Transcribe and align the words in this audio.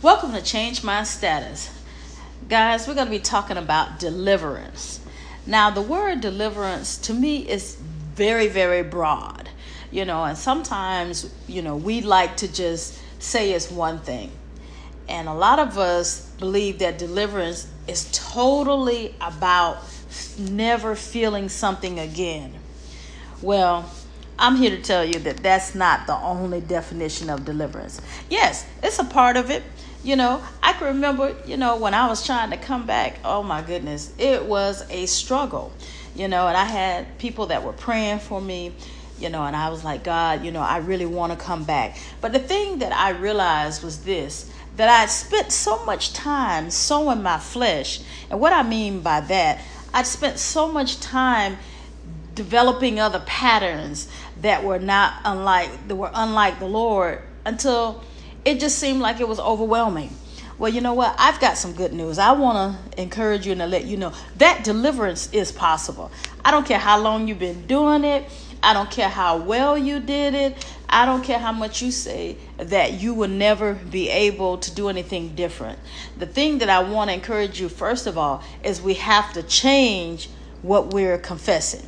Welcome 0.00 0.32
to 0.34 0.40
Change 0.40 0.84
My 0.84 1.02
Status. 1.02 1.76
Guys, 2.48 2.86
we're 2.86 2.94
going 2.94 3.08
to 3.08 3.10
be 3.10 3.18
talking 3.18 3.56
about 3.56 3.98
deliverance. 3.98 5.00
Now, 5.44 5.70
the 5.70 5.82
word 5.82 6.20
deliverance 6.20 6.98
to 6.98 7.12
me 7.12 7.38
is 7.38 7.74
very, 8.14 8.46
very 8.46 8.84
broad, 8.84 9.48
you 9.90 10.04
know, 10.04 10.22
and 10.22 10.38
sometimes, 10.38 11.34
you 11.48 11.62
know, 11.62 11.74
we 11.74 12.00
like 12.00 12.36
to 12.36 12.46
just 12.46 12.96
say 13.20 13.50
it's 13.50 13.72
one 13.72 13.98
thing. 13.98 14.30
And 15.08 15.28
a 15.28 15.34
lot 15.34 15.58
of 15.58 15.76
us 15.78 16.30
believe 16.38 16.78
that 16.78 16.96
deliverance 16.96 17.66
is 17.88 18.08
totally 18.12 19.16
about 19.20 19.78
never 20.38 20.94
feeling 20.94 21.48
something 21.48 21.98
again. 21.98 22.54
Well, 23.42 23.90
I'm 24.38 24.54
here 24.54 24.70
to 24.70 24.80
tell 24.80 25.04
you 25.04 25.18
that 25.20 25.38
that's 25.38 25.74
not 25.74 26.06
the 26.06 26.14
only 26.14 26.60
definition 26.60 27.28
of 27.28 27.44
deliverance. 27.44 28.00
Yes, 28.30 28.64
it's 28.80 29.00
a 29.00 29.04
part 29.04 29.36
of 29.36 29.50
it. 29.50 29.64
You 30.04 30.14
know, 30.14 30.42
I 30.62 30.74
can 30.74 30.88
remember, 30.88 31.34
you 31.44 31.56
know, 31.56 31.76
when 31.76 31.92
I 31.92 32.06
was 32.06 32.24
trying 32.24 32.50
to 32.50 32.56
come 32.56 32.86
back, 32.86 33.18
oh 33.24 33.42
my 33.42 33.62
goodness, 33.62 34.12
it 34.16 34.44
was 34.44 34.84
a 34.90 35.06
struggle. 35.06 35.72
You 36.14 36.28
know, 36.28 36.46
and 36.46 36.56
I 36.56 36.64
had 36.64 37.18
people 37.18 37.46
that 37.46 37.64
were 37.64 37.72
praying 37.72 38.20
for 38.20 38.40
me, 38.40 38.74
you 39.18 39.28
know, 39.28 39.44
and 39.44 39.56
I 39.56 39.68
was 39.70 39.84
like, 39.84 40.04
God, 40.04 40.44
you 40.44 40.52
know, 40.52 40.60
I 40.60 40.78
really 40.78 41.06
want 41.06 41.32
to 41.32 41.38
come 41.38 41.64
back. 41.64 41.96
But 42.20 42.32
the 42.32 42.38
thing 42.38 42.78
that 42.78 42.92
I 42.92 43.10
realized 43.10 43.82
was 43.82 44.04
this 44.04 44.50
that 44.76 44.88
I 44.88 45.06
spent 45.06 45.50
so 45.50 45.84
much 45.84 46.12
time 46.12 46.70
sowing 46.70 47.20
my 47.20 47.38
flesh. 47.38 48.00
And 48.30 48.40
what 48.40 48.52
I 48.52 48.62
mean 48.62 49.00
by 49.00 49.20
that, 49.22 49.60
I'd 49.92 50.06
spent 50.06 50.38
so 50.38 50.70
much 50.70 51.00
time 51.00 51.58
developing 52.36 53.00
other 53.00 53.18
patterns 53.26 54.08
that 54.40 54.62
were 54.62 54.78
not 54.78 55.14
unlike 55.24 55.88
that 55.88 55.96
were 55.96 56.12
unlike 56.14 56.60
the 56.60 56.68
Lord 56.68 57.20
until 57.44 58.04
it 58.48 58.60
just 58.60 58.78
seemed 58.78 59.00
like 59.00 59.20
it 59.20 59.28
was 59.28 59.38
overwhelming. 59.38 60.10
Well, 60.56 60.72
you 60.72 60.80
know 60.80 60.94
what? 60.94 61.14
I've 61.18 61.38
got 61.38 61.58
some 61.58 61.74
good 61.74 61.92
news. 61.92 62.18
I 62.18 62.32
want 62.32 62.56
to 62.94 63.00
encourage 63.00 63.44
you 63.44 63.52
and 63.52 63.60
to 63.60 63.66
let 63.66 63.84
you 63.84 63.98
know 63.98 64.12
that 64.38 64.64
deliverance 64.64 65.30
is 65.32 65.52
possible. 65.52 66.10
I 66.44 66.50
don't 66.50 66.66
care 66.66 66.78
how 66.78 66.98
long 66.98 67.28
you've 67.28 67.38
been 67.38 67.66
doing 67.66 68.04
it. 68.04 68.24
I 68.62 68.72
don't 68.72 68.90
care 68.90 69.10
how 69.10 69.36
well 69.36 69.76
you 69.76 70.00
did 70.00 70.34
it. 70.34 70.66
I 70.88 71.04
don't 71.04 71.22
care 71.22 71.38
how 71.38 71.52
much 71.52 71.82
you 71.82 71.92
say 71.92 72.38
that 72.56 72.94
you 72.94 73.12
will 73.12 73.28
never 73.28 73.74
be 73.74 74.08
able 74.08 74.56
to 74.58 74.74
do 74.74 74.88
anything 74.88 75.34
different. 75.34 75.78
The 76.16 76.26
thing 76.26 76.58
that 76.58 76.70
I 76.70 76.82
want 76.82 77.10
to 77.10 77.14
encourage 77.14 77.60
you, 77.60 77.68
first 77.68 78.06
of 78.06 78.16
all, 78.16 78.42
is 78.64 78.80
we 78.80 78.94
have 78.94 79.34
to 79.34 79.42
change 79.42 80.30
what 80.62 80.92
we're 80.92 81.18
confessing. 81.18 81.86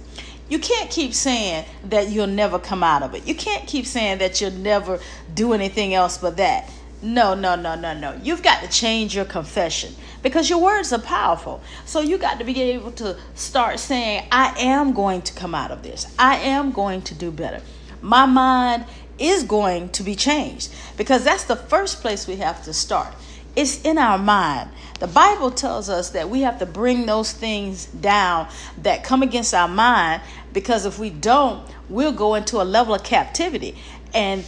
You 0.51 0.59
can't 0.59 0.91
keep 0.91 1.15
saying 1.15 1.65
that 1.85 2.11
you'll 2.11 2.27
never 2.27 2.59
come 2.59 2.83
out 2.83 3.03
of 3.03 3.15
it. 3.15 3.27
You 3.27 3.35
can't 3.37 3.67
keep 3.67 3.87
saying 3.87 4.19
that 4.19 4.41
you'll 4.41 4.51
never 4.51 4.99
do 5.33 5.53
anything 5.53 5.95
else 5.95 6.19
but 6.19 6.37
that. 6.37 6.71
No, 7.03 7.35
no, 7.35 7.55
no, 7.55 7.77
no, 7.77 7.95
no. 7.95 8.19
You've 8.23 8.43
got 8.43 8.61
to 8.63 8.69
change 8.69 9.15
your 9.15 9.25
confession 9.25 9.95
because 10.23 10.51
your 10.51 10.61
words 10.61 10.93
are 10.93 10.99
powerful. 10.99 11.63
So 11.87 12.01
you 12.01 12.19
got 12.19 12.39
to 12.41 12.45
be 12.45 12.61
able 12.61 12.93
to 12.93 13.17
start 13.35 13.79
saying, 13.79 14.27
I 14.31 14.55
am 14.59 14.93
going 14.93 15.23
to 15.23 15.33
come 15.33 15.55
out 15.55 15.71
of 15.71 15.83
this. 15.83 16.13
I 16.19 16.37
am 16.37 16.73
going 16.73 17.03
to 17.03 17.15
do 17.15 17.31
better. 17.31 17.63
My 18.03 18.27
mind 18.27 18.85
is 19.19 19.45
going 19.45 19.91
to 19.91 20.03
be 20.03 20.17
changed 20.17 20.75
because 20.97 21.25
that's 21.25 21.45
the 21.45 21.57
first 21.57 22.01
place 22.01 22.27
we 22.27 22.37
have 22.37 22.65
to 22.65 22.73
start. 22.73 23.15
It's 23.57 23.83
in 23.83 23.99
our 23.99 24.19
mind. 24.19 24.71
The 25.01 25.07
Bible 25.07 25.51
tells 25.51 25.89
us 25.89 26.11
that 26.11 26.29
we 26.29 26.43
have 26.43 26.59
to 26.59 26.67
bring 26.67 27.07
those 27.07 27.33
things 27.33 27.87
down 27.87 28.49
that 28.83 29.03
come 29.03 29.23
against 29.23 29.55
our 29.55 29.67
mind 29.69 30.23
because 30.53 30.87
if 30.87 30.99
we 30.99 31.11
don't, 31.11 31.67
we'll 31.89 32.13
go 32.13 32.35
into 32.35 32.61
a 32.61 32.65
level 32.65 32.95
of 32.95 33.03
captivity. 33.03 33.77
And 34.15 34.45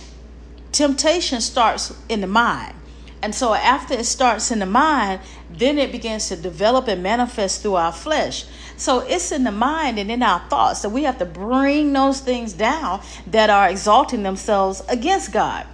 temptation 0.73 1.41
starts 1.41 1.95
in 2.09 2.21
the 2.21 2.27
mind. 2.27 2.75
And 3.23 3.33
so 3.35 3.55
after 3.55 3.95
it 3.95 4.05
starts 4.05 4.51
in 4.51 4.59
the 4.59 4.67
mind, 4.67 5.21
then 5.49 5.79
it 5.79 5.93
begins 5.93 6.29
to 6.29 6.37
develop 6.37 6.89
and 6.89 7.03
manifest 7.03 7.63
through 7.63 7.77
our 7.77 7.93
flesh. 7.93 8.47
So 8.77 9.01
it's 9.01 9.31
in 9.31 9.45
the 9.45 9.53
mind 9.53 10.01
and 10.01 10.11
in 10.11 10.25
our 10.25 10.41
thoughts 10.49 10.83
that 10.83 10.89
we 10.89 11.05
have 11.05 11.19
to 11.19 11.25
bring 11.25 11.93
those 11.93 12.21
things 12.21 12.53
down 12.53 13.01
that 13.29 13.49
are 13.49 13.69
exalting 13.69 14.25
themselves 14.25 14.83
against 14.89 15.33
God. 15.33 15.67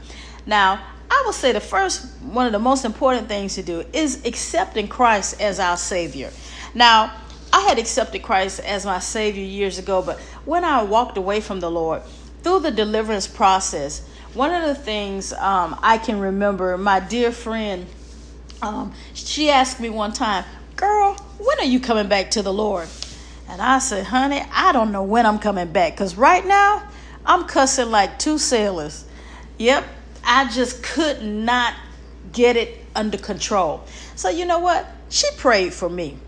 Now, 0.44 0.84
I 1.10 1.22
would 1.24 1.34
say 1.34 1.52
the 1.52 1.60
first 1.60 2.06
one 2.20 2.44
of 2.44 2.52
the 2.52 2.58
most 2.58 2.84
important 2.84 3.28
things 3.28 3.54
to 3.54 3.62
do 3.62 3.82
is 3.94 4.26
accepting 4.26 4.88
Christ 4.88 5.40
as 5.40 5.58
our 5.58 5.78
Savior. 5.78 6.30
Now, 6.74 7.14
I 7.52 7.60
had 7.62 7.78
accepted 7.78 8.22
Christ 8.22 8.60
as 8.60 8.84
my 8.84 8.98
Savior 8.98 9.44
years 9.44 9.78
ago, 9.78 10.02
but 10.02 10.20
when 10.44 10.64
I 10.64 10.82
walked 10.82 11.16
away 11.16 11.40
from 11.40 11.60
the 11.60 11.70
Lord, 11.70 12.02
through 12.42 12.60
the 12.60 12.70
deliverance 12.70 13.26
process, 13.26 14.06
one 14.34 14.52
of 14.52 14.66
the 14.66 14.74
things 14.74 15.32
um, 15.32 15.78
I 15.82 15.98
can 15.98 16.20
remember, 16.20 16.76
my 16.76 17.00
dear 17.00 17.32
friend, 17.32 17.86
um, 18.62 18.92
she 19.14 19.50
asked 19.50 19.80
me 19.80 19.88
one 19.88 20.12
time, 20.12 20.44
Girl, 20.76 21.14
when 21.38 21.58
are 21.60 21.70
you 21.70 21.80
coming 21.80 22.08
back 22.08 22.30
to 22.32 22.42
the 22.42 22.52
Lord? 22.52 22.88
And 23.48 23.62
I 23.62 23.78
said, 23.78 24.06
Honey, 24.06 24.42
I 24.52 24.72
don't 24.72 24.92
know 24.92 25.02
when 25.02 25.26
I'm 25.26 25.38
coming 25.38 25.72
back 25.72 25.94
because 25.94 26.16
right 26.16 26.46
now 26.46 26.82
I'm 27.24 27.44
cussing 27.44 27.90
like 27.90 28.18
two 28.18 28.38
sailors. 28.38 29.04
Yep, 29.58 29.84
I 30.24 30.50
just 30.50 30.82
could 30.82 31.22
not 31.22 31.74
get 32.32 32.56
it 32.56 32.84
under 32.94 33.18
control. 33.18 33.84
So, 34.14 34.28
you 34.28 34.44
know 34.44 34.58
what? 34.58 34.86
She 35.08 35.26
prayed 35.36 35.72
for 35.72 35.88
me. 35.88 36.18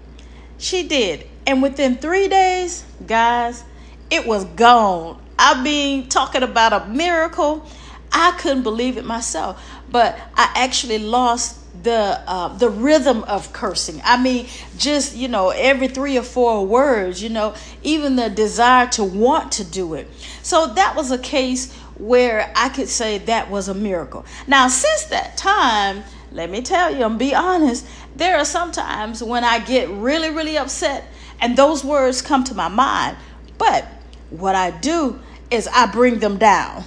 She 0.60 0.86
did. 0.86 1.26
And 1.46 1.62
within 1.62 1.96
three 1.96 2.28
days, 2.28 2.84
guys, 3.06 3.64
it 4.10 4.26
was 4.26 4.44
gone. 4.44 5.20
I 5.38 5.60
mean, 5.62 6.08
talking 6.08 6.42
about 6.42 6.72
a 6.74 6.86
miracle, 6.86 7.66
I 8.12 8.32
couldn't 8.38 8.62
believe 8.62 8.98
it 8.98 9.04
myself. 9.06 9.66
But 9.90 10.18
I 10.34 10.52
actually 10.54 10.98
lost 10.98 11.56
the 11.82 12.20
uh, 12.26 12.48
the 12.58 12.68
rhythm 12.68 13.24
of 13.24 13.52
cursing. 13.54 14.02
I 14.04 14.22
mean, 14.22 14.48
just 14.76 15.16
you 15.16 15.28
know, 15.28 15.48
every 15.48 15.88
three 15.88 16.18
or 16.18 16.22
four 16.22 16.66
words, 16.66 17.22
you 17.22 17.30
know, 17.30 17.54
even 17.82 18.16
the 18.16 18.28
desire 18.28 18.86
to 18.88 19.04
want 19.04 19.52
to 19.52 19.64
do 19.64 19.94
it. 19.94 20.08
So 20.42 20.66
that 20.74 20.94
was 20.94 21.10
a 21.10 21.18
case 21.18 21.74
where 21.96 22.52
I 22.54 22.68
could 22.68 22.88
say 22.88 23.18
that 23.18 23.50
was 23.50 23.68
a 23.68 23.74
miracle. 23.74 24.26
Now, 24.46 24.68
since 24.68 25.04
that 25.06 25.36
time, 25.36 26.02
let 26.32 26.50
me 26.50 26.62
tell 26.62 26.94
you, 26.94 27.04
and 27.04 27.18
be 27.18 27.34
honest, 27.34 27.86
there 28.14 28.38
are 28.38 28.44
some 28.44 28.70
times 28.72 29.22
when 29.22 29.44
I 29.44 29.58
get 29.58 29.88
really, 29.88 30.30
really 30.30 30.56
upset 30.56 31.04
and 31.40 31.56
those 31.56 31.84
words 31.84 32.22
come 32.22 32.44
to 32.44 32.54
my 32.54 32.68
mind. 32.68 33.16
But 33.58 33.86
what 34.30 34.54
I 34.54 34.70
do 34.70 35.20
is 35.50 35.68
I 35.68 35.86
bring 35.86 36.20
them 36.20 36.38
down. 36.38 36.84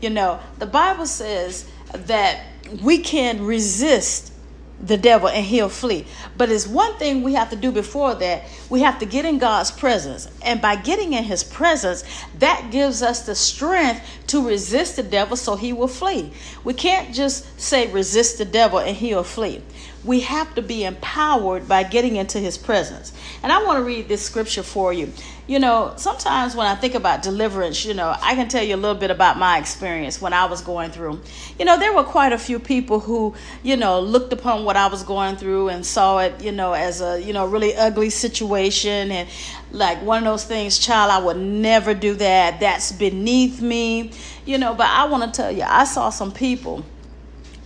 You 0.00 0.10
know, 0.10 0.40
the 0.58 0.66
Bible 0.66 1.06
says 1.06 1.68
that 1.92 2.44
we 2.82 2.98
can 2.98 3.44
resist 3.44 4.32
the 4.80 4.96
devil 4.96 5.28
and 5.28 5.44
he'll 5.44 5.68
flee. 5.68 6.06
But 6.36 6.50
it's 6.50 6.66
one 6.66 6.96
thing 6.98 7.22
we 7.22 7.34
have 7.34 7.50
to 7.50 7.56
do 7.56 7.72
before 7.72 8.14
that. 8.16 8.44
We 8.68 8.80
have 8.80 8.98
to 8.98 9.06
get 9.06 9.24
in 9.24 9.38
God's 9.38 9.70
presence. 9.70 10.28
And 10.42 10.60
by 10.60 10.76
getting 10.76 11.14
in 11.14 11.24
his 11.24 11.42
presence, 11.42 12.04
that 12.38 12.68
gives 12.70 13.02
us 13.02 13.24
the 13.24 13.34
strength 13.34 14.02
to 14.28 14.46
resist 14.46 14.96
the 14.96 15.02
devil 15.02 15.36
so 15.36 15.56
he 15.56 15.72
will 15.72 15.88
flee. 15.88 16.32
We 16.64 16.74
can't 16.74 17.14
just 17.14 17.60
say 17.60 17.90
resist 17.90 18.38
the 18.38 18.44
devil 18.44 18.78
and 18.78 18.96
he'll 18.96 19.24
flee. 19.24 19.62
We 20.06 20.20
have 20.20 20.54
to 20.54 20.62
be 20.62 20.84
empowered 20.84 21.68
by 21.68 21.82
getting 21.82 22.16
into 22.16 22.38
his 22.38 22.56
presence. 22.56 23.12
And 23.42 23.52
I 23.52 23.62
want 23.64 23.78
to 23.78 23.84
read 23.84 24.08
this 24.08 24.22
scripture 24.22 24.62
for 24.62 24.92
you. 24.92 25.12
You 25.48 25.58
know, 25.58 25.92
sometimes 25.96 26.56
when 26.56 26.66
I 26.66 26.74
think 26.74 26.94
about 26.94 27.22
deliverance, 27.22 27.84
you 27.84 27.94
know, 27.94 28.16
I 28.22 28.34
can 28.34 28.48
tell 28.48 28.64
you 28.64 28.74
a 28.74 28.76
little 28.76 28.96
bit 28.96 29.10
about 29.10 29.38
my 29.38 29.58
experience 29.58 30.20
when 30.20 30.32
I 30.32 30.46
was 30.46 30.60
going 30.60 30.90
through. 30.90 31.20
You 31.58 31.64
know, 31.64 31.78
there 31.78 31.92
were 31.92 32.04
quite 32.04 32.32
a 32.32 32.38
few 32.38 32.58
people 32.58 33.00
who, 33.00 33.34
you 33.62 33.76
know, 33.76 34.00
looked 34.00 34.32
upon 34.32 34.64
what 34.64 34.76
I 34.76 34.86
was 34.86 35.02
going 35.02 35.36
through 35.36 35.68
and 35.68 35.84
saw 35.84 36.18
it, 36.18 36.42
you 36.42 36.52
know, 36.52 36.72
as 36.72 37.00
a, 37.00 37.20
you 37.20 37.32
know, 37.32 37.46
really 37.46 37.76
ugly 37.76 38.10
situation 38.10 39.10
and 39.10 39.28
like 39.70 40.02
one 40.02 40.18
of 40.18 40.24
those 40.24 40.44
things, 40.44 40.78
child, 40.78 41.10
I 41.10 41.24
would 41.24 41.36
never 41.36 41.94
do 41.94 42.14
that. 42.14 42.60
That's 42.60 42.92
beneath 42.92 43.60
me, 43.60 44.12
you 44.44 44.58
know, 44.58 44.74
but 44.74 44.86
I 44.86 45.06
want 45.06 45.32
to 45.32 45.42
tell 45.42 45.52
you, 45.52 45.62
I 45.62 45.84
saw 45.84 46.10
some 46.10 46.32
people 46.32 46.84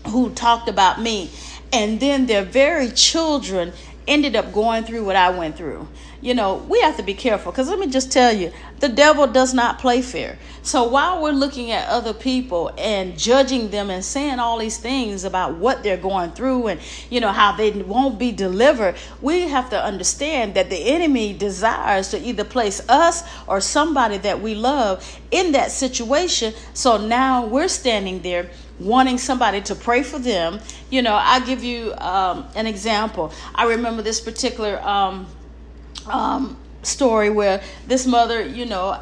who 0.07 0.31
talked 0.31 0.69
about 0.69 1.01
me 1.01 1.31
and 1.73 2.01
then 2.01 2.27
their 2.27 2.45
very 2.45 2.91
children 2.91 3.73
ended 4.09 4.35
up 4.35 4.53
going 4.53 4.85
through 4.85 5.05
what 5.05 5.17
I 5.17 5.31
went 5.31 5.57
through. 5.57 5.87
You 6.21 6.35
know, 6.35 6.57
we 6.69 6.81
have 6.81 6.97
to 6.99 7.03
be 7.03 7.15
careful 7.15 7.53
because 7.53 7.69
let 7.69 7.79
me 7.79 7.87
just 7.87 8.13
tell 8.13 8.33
you, 8.33 8.53
the 8.81 8.89
devil 8.89 9.27
does 9.27 9.55
not 9.55 9.79
play 9.79 10.03
fair. 10.03 10.39
So 10.63 10.85
while 10.85 11.23
we're 11.23 11.31
looking 11.31 11.71
at 11.71 11.89
other 11.89 12.13
people 12.13 12.73
and 12.77 13.19
judging 13.19 13.71
them 13.71 13.89
and 13.89 14.05
saying 14.05 14.39
all 14.39 14.59
these 14.59 14.77
things 14.77 15.25
about 15.25 15.57
what 15.57 15.83
they're 15.83 15.97
going 15.97 16.33
through 16.33 16.67
and, 16.67 16.81
you 17.09 17.21
know, 17.21 17.33
how 17.33 17.53
they 17.53 17.71
won't 17.71 18.19
be 18.19 18.33
delivered, 18.33 18.97
we 19.23 19.43
have 19.43 19.71
to 19.71 19.83
understand 19.83 20.55
that 20.55 20.69
the 20.69 20.77
enemy 20.77 21.33
desires 21.33 22.09
to 22.11 22.19
either 22.21 22.45
place 22.45 22.87
us 22.89 23.23
or 23.47 23.61
somebody 23.61 24.19
that 24.19 24.43
we 24.43 24.55
love 24.55 25.21
in 25.31 25.53
that 25.53 25.71
situation. 25.71 26.53
So 26.75 26.99
now 26.99 27.47
we're 27.47 27.69
standing 27.69 28.21
there 28.21 28.51
wanting 28.81 29.19
somebody 29.19 29.61
to 29.63 29.75
pray 29.75 30.03
for 30.03 30.19
them. 30.19 30.61
You 30.91 31.03
know, 31.03 31.15
I'll 31.15 31.45
give 31.45 31.63
you 31.63 31.95
um, 31.99 32.49
an 32.55 32.67
example. 32.67 33.33
I 33.55 33.67
remember 33.67 34.03
this 34.03 34.21
particular 34.21 34.81
um, 34.83 35.27
um, 36.07 36.57
story 36.83 37.31
where 37.31 37.63
this 37.87 38.07
mother, 38.07 38.45
you 38.45 38.67
know, 38.67 39.01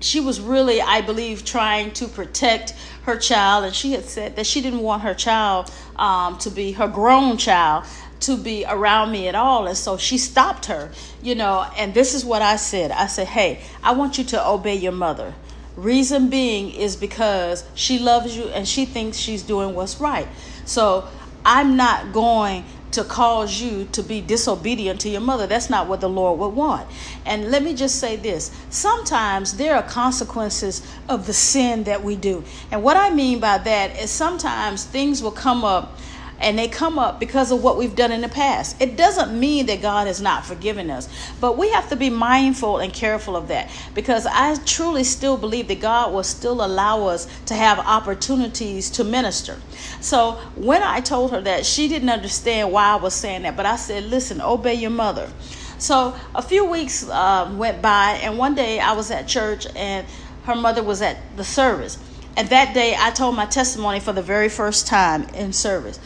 she 0.00 0.20
was 0.20 0.40
really, 0.40 0.82
I 0.82 1.00
believe, 1.00 1.44
trying 1.44 1.92
to 1.92 2.08
protect 2.08 2.74
her 3.04 3.16
child, 3.16 3.64
and 3.64 3.74
she 3.74 3.92
had 3.92 4.04
said 4.04 4.36
that 4.36 4.46
she 4.46 4.60
didn't 4.60 4.80
want 4.80 5.02
her 5.02 5.14
child 5.14 5.72
um, 5.96 6.38
to 6.38 6.50
be 6.50 6.72
her 6.72 6.88
grown 6.88 7.36
child 7.36 7.84
to 8.20 8.36
be 8.36 8.64
around 8.68 9.10
me 9.10 9.28
at 9.28 9.34
all. 9.34 9.66
And 9.66 9.76
so 9.76 9.96
she 9.96 10.16
stopped 10.18 10.66
her, 10.66 10.90
you 11.22 11.34
know. 11.34 11.66
And 11.76 11.92
this 11.92 12.14
is 12.14 12.24
what 12.24 12.42
I 12.42 12.56
said 12.56 12.90
I 12.90 13.06
said, 13.06 13.28
Hey, 13.28 13.62
I 13.82 13.92
want 13.92 14.18
you 14.18 14.24
to 14.24 14.48
obey 14.48 14.76
your 14.76 14.92
mother. 14.92 15.34
Reason 15.76 16.28
being 16.28 16.70
is 16.70 16.96
because 16.96 17.64
she 17.74 17.98
loves 17.98 18.36
you 18.36 18.44
and 18.48 18.68
she 18.68 18.84
thinks 18.84 19.16
she's 19.16 19.42
doing 19.42 19.74
what's 19.74 20.00
right. 20.00 20.28
So 20.64 21.08
I'm 21.44 21.76
not 21.76 22.12
going 22.12 22.64
to 22.92 23.02
cause 23.04 23.60
you 23.60 23.86
to 23.86 24.02
be 24.02 24.20
disobedient 24.20 25.00
to 25.00 25.08
your 25.08 25.22
mother. 25.22 25.46
That's 25.46 25.70
not 25.70 25.88
what 25.88 26.00
the 26.02 26.10
Lord 26.10 26.38
would 26.38 26.54
want. 26.54 26.86
And 27.24 27.50
let 27.50 27.62
me 27.62 27.74
just 27.74 27.98
say 27.98 28.16
this 28.16 28.54
sometimes 28.68 29.56
there 29.56 29.74
are 29.74 29.82
consequences 29.82 30.86
of 31.08 31.26
the 31.26 31.32
sin 31.32 31.84
that 31.84 32.04
we 32.04 32.16
do. 32.16 32.44
And 32.70 32.82
what 32.82 32.96
I 32.98 33.10
mean 33.10 33.40
by 33.40 33.58
that 33.58 33.98
is 33.98 34.10
sometimes 34.10 34.84
things 34.84 35.22
will 35.22 35.32
come 35.32 35.64
up 35.64 35.98
and 36.42 36.58
they 36.58 36.68
come 36.68 36.98
up 36.98 37.20
because 37.20 37.52
of 37.52 37.62
what 37.62 37.78
we've 37.78 37.94
done 37.94 38.10
in 38.10 38.20
the 38.20 38.28
past. 38.28 38.80
It 38.82 38.96
doesn't 38.96 39.38
mean 39.38 39.66
that 39.66 39.80
God 39.80 40.08
has 40.08 40.20
not 40.20 40.44
forgiven 40.44 40.90
us, 40.90 41.08
but 41.40 41.56
we 41.56 41.70
have 41.70 41.88
to 41.90 41.96
be 41.96 42.10
mindful 42.10 42.78
and 42.78 42.92
careful 42.92 43.36
of 43.36 43.48
that 43.48 43.70
because 43.94 44.26
I 44.26 44.56
truly 44.64 45.04
still 45.04 45.36
believe 45.36 45.68
that 45.68 45.80
God 45.80 46.12
will 46.12 46.24
still 46.24 46.64
allow 46.64 47.06
us 47.06 47.26
to 47.46 47.54
have 47.54 47.78
opportunities 47.78 48.90
to 48.90 49.04
minister. 49.04 49.60
So 50.00 50.32
when 50.56 50.82
I 50.82 51.00
told 51.00 51.30
her 51.30 51.40
that, 51.42 51.64
she 51.64 51.88
didn't 51.88 52.10
understand 52.10 52.72
why 52.72 52.86
I 52.86 52.96
was 52.96 53.14
saying 53.14 53.42
that, 53.42 53.56
but 53.56 53.64
I 53.64 53.76
said, 53.76 54.04
listen, 54.04 54.40
obey 54.40 54.74
your 54.74 54.90
mother. 54.90 55.30
So 55.78 56.16
a 56.34 56.42
few 56.42 56.64
weeks 56.64 57.08
uh, 57.08 57.52
went 57.56 57.80
by, 57.80 58.20
and 58.22 58.36
one 58.36 58.54
day 58.54 58.80
I 58.80 58.92
was 58.92 59.10
at 59.10 59.28
church 59.28 59.66
and 59.76 60.06
her 60.44 60.56
mother 60.56 60.82
was 60.82 61.02
at 61.02 61.36
the 61.36 61.44
service. 61.44 61.98
And 62.36 62.48
that 62.48 62.72
day 62.72 62.96
I 62.98 63.10
told 63.10 63.36
my 63.36 63.46
testimony 63.46 64.00
for 64.00 64.12
the 64.12 64.22
very 64.22 64.48
first 64.48 64.86
time 64.86 65.24
in 65.34 65.52
service 65.52 66.00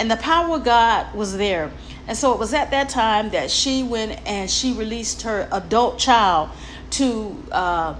and 0.00 0.10
the 0.10 0.16
power 0.16 0.56
of 0.56 0.64
God 0.64 1.14
was 1.14 1.36
there. 1.36 1.70
And 2.08 2.16
so 2.16 2.32
it 2.32 2.38
was 2.38 2.54
at 2.54 2.70
that 2.70 2.88
time 2.88 3.30
that 3.30 3.50
she 3.50 3.82
went 3.82 4.18
and 4.26 4.50
she 4.50 4.72
released 4.72 5.22
her 5.22 5.46
adult 5.52 5.98
child 5.98 6.48
to 6.92 7.44
uh, 7.52 7.94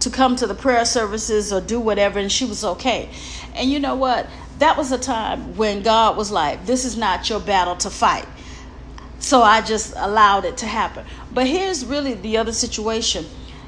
to 0.00 0.10
come 0.10 0.36
to 0.36 0.46
the 0.46 0.54
prayer 0.54 0.84
services 0.84 1.52
or 1.52 1.62
do 1.62 1.80
whatever, 1.80 2.18
and 2.18 2.30
she 2.30 2.44
was 2.44 2.62
okay. 2.62 3.08
And 3.54 3.70
you 3.70 3.80
know 3.80 3.96
what? 3.96 4.28
That 4.58 4.76
was 4.76 4.92
a 4.92 4.98
time 4.98 5.56
when 5.56 5.82
God 5.82 6.16
was 6.18 6.30
like, 6.30 6.66
"This 6.66 6.84
is 6.84 6.96
not 6.96 7.28
your 7.30 7.40
battle 7.40 7.74
to 7.76 7.90
fight." 7.90 8.26
So 9.18 9.42
I 9.42 9.62
just 9.62 9.94
allowed 9.96 10.44
it 10.44 10.58
to 10.58 10.66
happen. 10.66 11.06
But 11.32 11.46
here's 11.46 11.86
really 11.86 12.12
the 12.12 12.36
other 12.36 12.52
situation. 12.52 13.24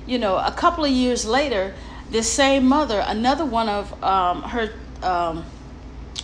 You 0.06 0.18
know, 0.18 0.36
a 0.36 0.52
couple 0.52 0.84
of 0.84 0.90
years 0.90 1.24
later, 1.24 1.74
this 2.10 2.30
same 2.30 2.68
mother, 2.68 3.02
another 3.06 3.46
one 3.46 3.70
of 3.70 4.04
um, 4.04 4.42
her. 4.42 4.74
Um, 5.02 5.46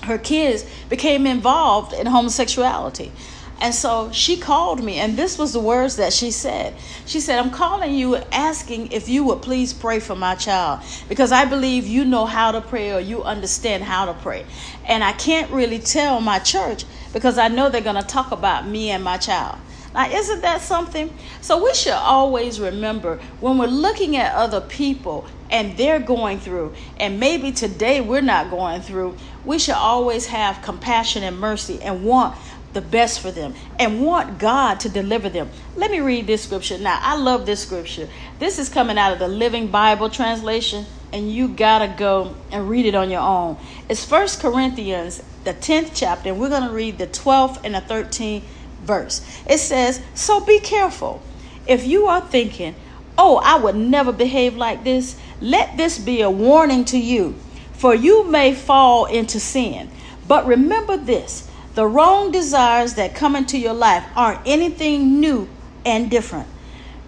her 0.04 0.18
kids 0.18 0.64
became 0.88 1.26
involved 1.26 1.92
in 1.92 2.06
homosexuality. 2.06 3.12
And 3.60 3.74
so 3.74 4.10
she 4.10 4.36
called 4.36 4.82
me, 4.82 4.98
and 4.98 5.16
this 5.16 5.38
was 5.38 5.52
the 5.52 5.60
words 5.60 5.96
that 5.96 6.12
she 6.12 6.30
said. 6.32 6.74
She 7.06 7.20
said, 7.20 7.38
I'm 7.38 7.50
calling 7.50 7.94
you 7.94 8.16
asking 8.32 8.92
if 8.92 9.08
you 9.08 9.24
would 9.24 9.42
please 9.42 9.72
pray 9.72 10.00
for 10.00 10.16
my 10.16 10.34
child 10.34 10.80
because 11.08 11.30
I 11.30 11.44
believe 11.44 11.86
you 11.86 12.04
know 12.04 12.26
how 12.26 12.52
to 12.52 12.60
pray 12.60 12.92
or 12.92 13.00
you 13.00 13.22
understand 13.22 13.84
how 13.84 14.06
to 14.06 14.14
pray. 14.14 14.44
And 14.86 15.04
I 15.04 15.12
can't 15.12 15.50
really 15.50 15.78
tell 15.78 16.20
my 16.20 16.40
church 16.40 16.84
because 17.12 17.38
I 17.38 17.48
know 17.48 17.70
they're 17.70 17.80
going 17.80 17.96
to 17.96 18.02
talk 18.02 18.32
about 18.32 18.66
me 18.66 18.90
and 18.90 19.04
my 19.04 19.18
child. 19.18 19.58
Now, 19.94 20.10
isn't 20.10 20.40
that 20.42 20.60
something? 20.60 21.16
So, 21.40 21.64
we 21.64 21.72
should 21.72 21.92
always 21.92 22.58
remember 22.58 23.20
when 23.38 23.58
we're 23.58 23.66
looking 23.66 24.16
at 24.16 24.34
other 24.34 24.60
people 24.60 25.24
and 25.54 25.76
they're 25.76 26.00
going 26.00 26.40
through, 26.40 26.74
and 26.98 27.20
maybe 27.20 27.52
today 27.52 28.00
we're 28.00 28.20
not 28.20 28.50
going 28.50 28.80
through, 28.80 29.16
we 29.44 29.56
should 29.56 29.76
always 29.76 30.26
have 30.26 30.60
compassion 30.62 31.22
and 31.22 31.38
mercy 31.38 31.80
and 31.80 32.04
want 32.04 32.36
the 32.72 32.80
best 32.80 33.20
for 33.20 33.30
them 33.30 33.54
and 33.78 34.02
want 34.02 34.40
God 34.40 34.80
to 34.80 34.88
deliver 34.88 35.28
them. 35.28 35.48
Let 35.76 35.92
me 35.92 36.00
read 36.00 36.26
this 36.26 36.42
scripture. 36.42 36.76
Now, 36.76 36.98
I 37.00 37.16
love 37.16 37.46
this 37.46 37.62
scripture. 37.62 38.08
This 38.40 38.58
is 38.58 38.68
coming 38.68 38.98
out 38.98 39.12
of 39.12 39.20
the 39.20 39.28
Living 39.28 39.68
Bible 39.68 40.10
translation, 40.10 40.86
and 41.12 41.32
you 41.32 41.46
got 41.46 41.78
to 41.78 41.94
go 41.96 42.34
and 42.50 42.68
read 42.68 42.84
it 42.84 42.96
on 42.96 43.08
your 43.08 43.22
own. 43.22 43.56
It's 43.88 44.04
First 44.04 44.40
Corinthians, 44.40 45.22
the 45.44 45.54
10th 45.54 45.92
chapter, 45.94 46.30
and 46.30 46.40
we're 46.40 46.48
going 46.48 46.66
to 46.66 46.74
read 46.74 46.98
the 46.98 47.06
12th 47.06 47.60
and 47.62 47.76
the 47.76 47.80
13th 47.80 48.42
verse. 48.82 49.24
It 49.48 49.58
says, 49.58 50.02
So 50.14 50.44
be 50.44 50.58
careful. 50.58 51.22
If 51.68 51.86
you 51.86 52.06
are 52.06 52.22
thinking, 52.22 52.74
Oh, 53.16 53.36
I 53.44 53.56
would 53.56 53.76
never 53.76 54.12
behave 54.12 54.56
like 54.56 54.82
this, 54.82 55.16
let 55.40 55.76
this 55.76 55.98
be 55.98 56.20
a 56.20 56.30
warning 56.30 56.84
to 56.86 56.98
you, 56.98 57.34
for 57.72 57.94
you 57.94 58.30
may 58.30 58.54
fall 58.54 59.06
into 59.06 59.40
sin. 59.40 59.90
But 60.26 60.46
remember 60.46 60.96
this 60.96 61.50
the 61.74 61.86
wrong 61.86 62.30
desires 62.30 62.94
that 62.94 63.14
come 63.14 63.34
into 63.34 63.58
your 63.58 63.74
life 63.74 64.04
aren't 64.14 64.46
anything 64.46 65.18
new 65.20 65.48
and 65.84 66.10
different. 66.10 66.48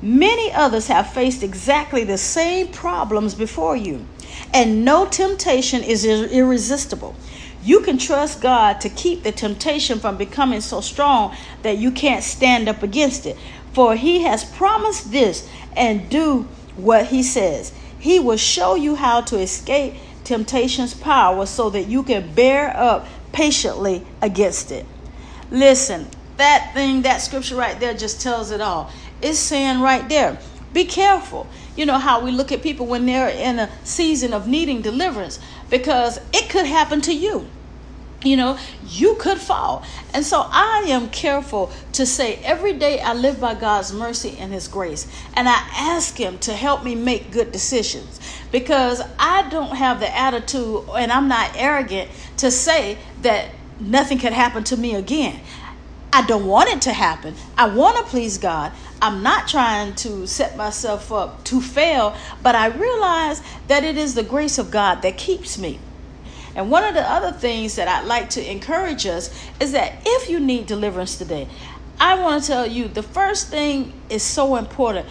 Many 0.02 0.52
others 0.52 0.88
have 0.88 1.12
faced 1.12 1.42
exactly 1.42 2.04
the 2.04 2.18
same 2.18 2.68
problems 2.68 3.34
before 3.34 3.76
you, 3.76 4.06
and 4.52 4.84
no 4.84 5.06
temptation 5.06 5.82
is 5.82 6.04
irresistible. 6.04 7.16
You 7.62 7.80
can 7.80 7.96
trust 7.96 8.42
God 8.42 8.80
to 8.82 8.88
keep 8.88 9.22
the 9.22 9.32
temptation 9.32 9.98
from 9.98 10.16
becoming 10.16 10.60
so 10.60 10.80
strong 10.80 11.34
that 11.62 11.78
you 11.78 11.90
can't 11.90 12.22
stand 12.22 12.68
up 12.68 12.82
against 12.82 13.24
it. 13.24 13.38
For 13.72 13.96
He 13.96 14.22
has 14.22 14.44
promised 14.44 15.10
this 15.10 15.48
and 15.74 16.08
do 16.10 16.48
what 16.76 17.06
He 17.06 17.22
says. 17.22 17.72
He 17.98 18.18
will 18.20 18.36
show 18.36 18.74
you 18.74 18.96
how 18.96 19.20
to 19.22 19.38
escape 19.38 19.94
temptation's 20.24 20.94
power 20.94 21.46
so 21.46 21.70
that 21.70 21.86
you 21.88 22.02
can 22.02 22.34
bear 22.34 22.76
up 22.76 23.06
patiently 23.32 24.04
against 24.20 24.72
it. 24.72 24.86
Listen, 25.50 26.08
that 26.36 26.72
thing, 26.74 27.02
that 27.02 27.22
scripture 27.22 27.56
right 27.56 27.78
there 27.78 27.94
just 27.94 28.20
tells 28.20 28.50
it 28.50 28.60
all. 28.60 28.90
It's 29.22 29.38
saying 29.38 29.80
right 29.80 30.08
there, 30.08 30.38
be 30.72 30.84
careful. 30.84 31.46
You 31.76 31.86
know 31.86 31.98
how 31.98 32.22
we 32.22 32.30
look 32.30 32.52
at 32.52 32.62
people 32.62 32.86
when 32.86 33.06
they're 33.06 33.28
in 33.28 33.58
a 33.58 33.70
season 33.84 34.32
of 34.32 34.46
needing 34.46 34.82
deliverance 34.82 35.38
because 35.70 36.18
it 36.32 36.50
could 36.50 36.66
happen 36.66 37.00
to 37.02 37.14
you 37.14 37.48
you 38.26 38.36
know, 38.36 38.58
you 38.86 39.16
could 39.16 39.38
fall. 39.38 39.84
And 40.12 40.24
so 40.24 40.46
I 40.50 40.86
am 40.88 41.08
careful 41.10 41.70
to 41.92 42.04
say 42.06 42.36
every 42.36 42.74
day 42.74 43.00
I 43.00 43.14
live 43.14 43.40
by 43.40 43.54
God's 43.54 43.92
mercy 43.92 44.36
and 44.38 44.52
His 44.52 44.68
grace. 44.68 45.06
And 45.34 45.48
I 45.48 45.66
ask 45.74 46.16
Him 46.16 46.38
to 46.40 46.52
help 46.52 46.84
me 46.84 46.94
make 46.94 47.30
good 47.30 47.52
decisions 47.52 48.20
because 48.50 49.02
I 49.18 49.48
don't 49.50 49.76
have 49.76 50.00
the 50.00 50.16
attitude 50.16 50.84
and 50.96 51.12
I'm 51.12 51.28
not 51.28 51.52
arrogant 51.56 52.10
to 52.38 52.50
say 52.50 52.98
that 53.22 53.50
nothing 53.80 54.18
could 54.18 54.32
happen 54.32 54.64
to 54.64 54.76
me 54.76 54.94
again. 54.94 55.40
I 56.12 56.26
don't 56.26 56.46
want 56.46 56.70
it 56.70 56.82
to 56.82 56.92
happen. 56.92 57.34
I 57.58 57.68
want 57.68 57.98
to 57.98 58.10
please 58.10 58.38
God. 58.38 58.72
I'm 59.02 59.22
not 59.22 59.48
trying 59.48 59.94
to 59.96 60.26
set 60.26 60.56
myself 60.56 61.12
up 61.12 61.44
to 61.44 61.60
fail, 61.60 62.16
but 62.42 62.54
I 62.54 62.68
realize 62.68 63.42
that 63.68 63.84
it 63.84 63.98
is 63.98 64.14
the 64.14 64.22
grace 64.22 64.56
of 64.56 64.70
God 64.70 65.02
that 65.02 65.18
keeps 65.18 65.58
me. 65.58 65.78
And 66.56 66.70
one 66.70 66.84
of 66.84 66.94
the 66.94 67.08
other 67.08 67.32
things 67.32 67.76
that 67.76 67.86
I'd 67.86 68.06
like 68.06 68.30
to 68.30 68.50
encourage 68.50 69.06
us 69.06 69.30
is 69.60 69.72
that 69.72 70.00
if 70.06 70.30
you 70.30 70.40
need 70.40 70.66
deliverance 70.66 71.18
today, 71.18 71.48
I 72.00 72.20
want 72.20 72.42
to 72.42 72.48
tell 72.48 72.66
you 72.66 72.88
the 72.88 73.02
first 73.02 73.48
thing 73.48 73.92
is 74.08 74.22
so 74.22 74.56
important. 74.56 75.06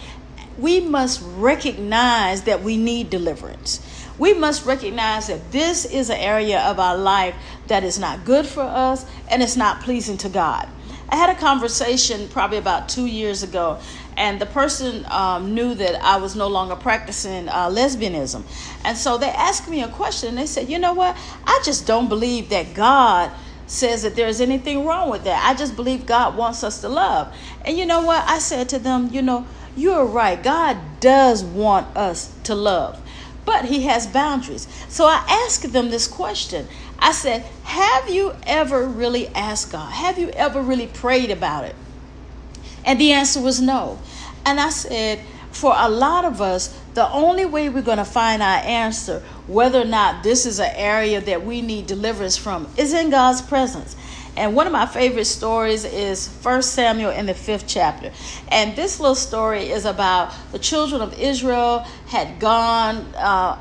We 0.58 0.80
must 0.80 1.22
recognize 1.24 2.42
that 2.42 2.62
we 2.62 2.76
need 2.76 3.10
deliverance. 3.10 3.80
We 4.18 4.34
must 4.34 4.66
recognize 4.66 5.28
that 5.28 5.52
this 5.52 5.84
is 5.84 6.10
an 6.10 6.16
area 6.16 6.60
of 6.62 6.80
our 6.80 6.96
life 6.96 7.36
that 7.68 7.84
is 7.84 7.98
not 7.98 8.24
good 8.24 8.46
for 8.46 8.62
us 8.62 9.06
and 9.28 9.40
it's 9.40 9.56
not 9.56 9.82
pleasing 9.82 10.16
to 10.18 10.28
God. 10.28 10.68
I 11.08 11.16
had 11.16 11.30
a 11.30 11.38
conversation 11.38 12.28
probably 12.28 12.58
about 12.58 12.88
two 12.88 13.06
years 13.06 13.42
ago, 13.42 13.78
and 14.16 14.40
the 14.40 14.46
person 14.46 15.06
um, 15.08 15.54
knew 15.54 15.74
that 15.74 16.02
I 16.02 16.16
was 16.16 16.34
no 16.34 16.48
longer 16.48 16.74
practicing 16.74 17.48
uh, 17.48 17.68
lesbianism. 17.68 18.42
And 18.84 18.96
so 18.96 19.16
they 19.16 19.30
asked 19.30 19.68
me 19.68 19.82
a 19.82 19.88
question. 19.88 20.30
and 20.30 20.38
They 20.38 20.46
said, 20.46 20.68
You 20.68 20.78
know 20.78 20.94
what? 20.94 21.16
I 21.44 21.62
just 21.64 21.86
don't 21.86 22.08
believe 22.08 22.48
that 22.48 22.74
God 22.74 23.30
says 23.66 24.02
that 24.02 24.16
there's 24.16 24.40
anything 24.40 24.84
wrong 24.84 25.10
with 25.10 25.24
that. 25.24 25.44
I 25.44 25.56
just 25.56 25.76
believe 25.76 26.06
God 26.06 26.36
wants 26.36 26.64
us 26.64 26.80
to 26.80 26.88
love. 26.88 27.34
And 27.64 27.76
you 27.76 27.86
know 27.86 28.02
what? 28.02 28.24
I 28.28 28.38
said 28.38 28.68
to 28.70 28.78
them, 28.78 29.10
You 29.12 29.22
know, 29.22 29.46
you're 29.76 30.06
right. 30.06 30.42
God 30.42 30.78
does 31.00 31.44
want 31.44 31.94
us 31.96 32.34
to 32.44 32.54
love, 32.54 33.00
but 33.44 33.66
He 33.66 33.82
has 33.84 34.06
boundaries. 34.06 34.66
So 34.88 35.04
I 35.04 35.24
asked 35.46 35.72
them 35.72 35.90
this 35.90 36.08
question 36.08 36.66
I 36.98 37.12
said, 37.12 37.42
Have 37.64 38.08
you 38.08 38.34
ever 38.44 38.86
really 38.86 39.28
asked 39.28 39.72
God? 39.72 39.92
Have 39.92 40.18
you 40.18 40.30
ever 40.30 40.60
really 40.60 40.86
prayed 40.86 41.30
about 41.30 41.64
it? 41.64 41.74
And 42.84 43.00
the 43.00 43.12
answer 43.12 43.40
was 43.40 43.60
no. 43.60 43.98
And 44.44 44.60
I 44.60 44.70
said, 44.70 45.20
For 45.50 45.74
a 45.76 45.88
lot 45.88 46.24
of 46.24 46.40
us, 46.40 46.78
the 46.94 47.10
only 47.10 47.44
way 47.44 47.68
we're 47.68 47.82
going 47.82 47.98
to 47.98 48.04
find 48.04 48.42
our 48.42 48.58
answer 48.58 49.22
whether 49.46 49.82
or 49.82 49.84
not 49.84 50.22
this 50.22 50.46
is 50.46 50.58
an 50.58 50.72
area 50.74 51.20
that 51.20 51.44
we 51.44 51.60
need 51.60 51.86
deliverance 51.86 52.36
from 52.36 52.68
is 52.76 52.92
in 52.92 53.10
God's 53.10 53.42
presence. 53.42 53.96
And 54.36 54.54
one 54.54 54.66
of 54.66 54.72
my 54.72 54.84
favorite 54.86 55.24
stories 55.24 55.84
is 55.84 56.28
First 56.28 56.74
Samuel 56.74 57.10
in 57.10 57.24
the 57.26 57.32
fifth 57.32 57.66
chapter. 57.66 58.12
And 58.48 58.76
this 58.76 59.00
little 59.00 59.14
story 59.14 59.70
is 59.70 59.86
about 59.86 60.32
the 60.52 60.58
children 60.58 61.00
of 61.00 61.18
Israel 61.18 61.80
had 62.08 62.38
gone 62.38 62.96
uh, 63.14 63.58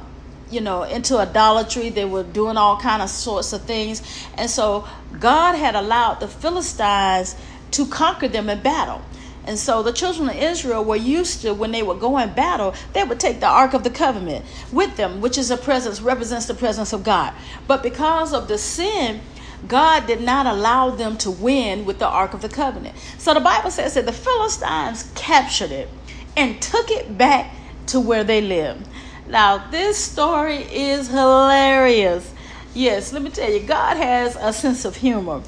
you 0.49 0.61
know 0.61 0.83
into 0.83 1.17
idolatry 1.17 1.89
they 1.89 2.05
were 2.05 2.23
doing 2.23 2.57
all 2.57 2.77
kind 2.77 3.01
of 3.01 3.09
sorts 3.09 3.53
of 3.53 3.61
things 3.63 4.01
and 4.35 4.49
so 4.49 4.87
god 5.19 5.53
had 5.55 5.75
allowed 5.75 6.19
the 6.19 6.27
philistines 6.27 7.35
to 7.71 7.85
conquer 7.87 8.27
them 8.27 8.49
in 8.49 8.61
battle 8.61 9.01
and 9.47 9.59
so 9.59 9.83
the 9.83 9.93
children 9.93 10.29
of 10.29 10.35
Israel 10.35 10.83
were 10.83 10.95
used 10.95 11.41
to 11.41 11.53
when 11.53 11.71
they 11.71 11.83
would 11.83 11.99
go 11.99 12.17
in 12.17 12.33
battle, 12.33 12.73
they 12.93 13.03
would 13.03 13.19
take 13.19 13.39
the 13.39 13.47
Ark 13.47 13.73
of 13.73 13.83
the 13.83 13.91
Covenant 13.91 14.43
with 14.71 14.97
them, 14.97 15.21
which 15.21 15.37
is 15.37 15.51
a 15.51 15.57
presence, 15.57 16.01
represents 16.01 16.47
the 16.47 16.55
presence 16.55 16.93
of 16.93 17.03
God. 17.03 17.31
But 17.67 17.83
because 17.83 18.33
of 18.33 18.47
the 18.47 18.57
sin, 18.57 19.21
God 19.67 20.07
did 20.07 20.21
not 20.21 20.45
allow 20.47 20.89
them 20.89 21.17
to 21.17 21.31
win 21.31 21.85
with 21.85 21.99
the 21.99 22.07
Ark 22.07 22.33
of 22.33 22.41
the 22.41 22.49
Covenant. 22.49 22.95
So 23.17 23.33
the 23.33 23.39
Bible 23.39 23.71
says 23.71 23.93
that 23.93 24.05
the 24.05 24.13
Philistines 24.13 25.11
captured 25.15 25.71
it 25.71 25.89
and 26.35 26.59
took 26.61 26.89
it 26.89 27.17
back 27.17 27.55
to 27.87 27.99
where 27.99 28.23
they 28.23 28.41
lived. 28.41 28.87
Now, 29.27 29.69
this 29.69 29.97
story 29.97 30.57
is 30.57 31.07
hilarious. 31.07 32.31
Yes, 32.73 33.11
let 33.13 33.21
me 33.21 33.29
tell 33.29 33.51
you, 33.51 33.61
God 33.61 33.97
has 33.97 34.35
a 34.39 34.53
sense 34.53 34.85
of 34.85 34.97
humor. 34.97 35.41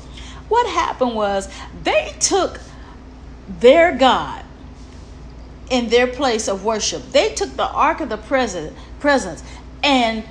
What 0.50 0.68
happened 0.68 1.16
was 1.16 1.50
they 1.84 2.16
took 2.20 2.60
their 3.60 3.96
God 3.96 4.44
in 5.70 5.90
their 5.90 6.08
place 6.08 6.48
of 6.48 6.64
worship. 6.64 7.12
They 7.12 7.34
took 7.34 7.56
the 7.56 7.68
ark 7.68 8.00
of 8.00 8.10
the 8.10 8.18
presence, 8.18 9.44
and 9.84 10.24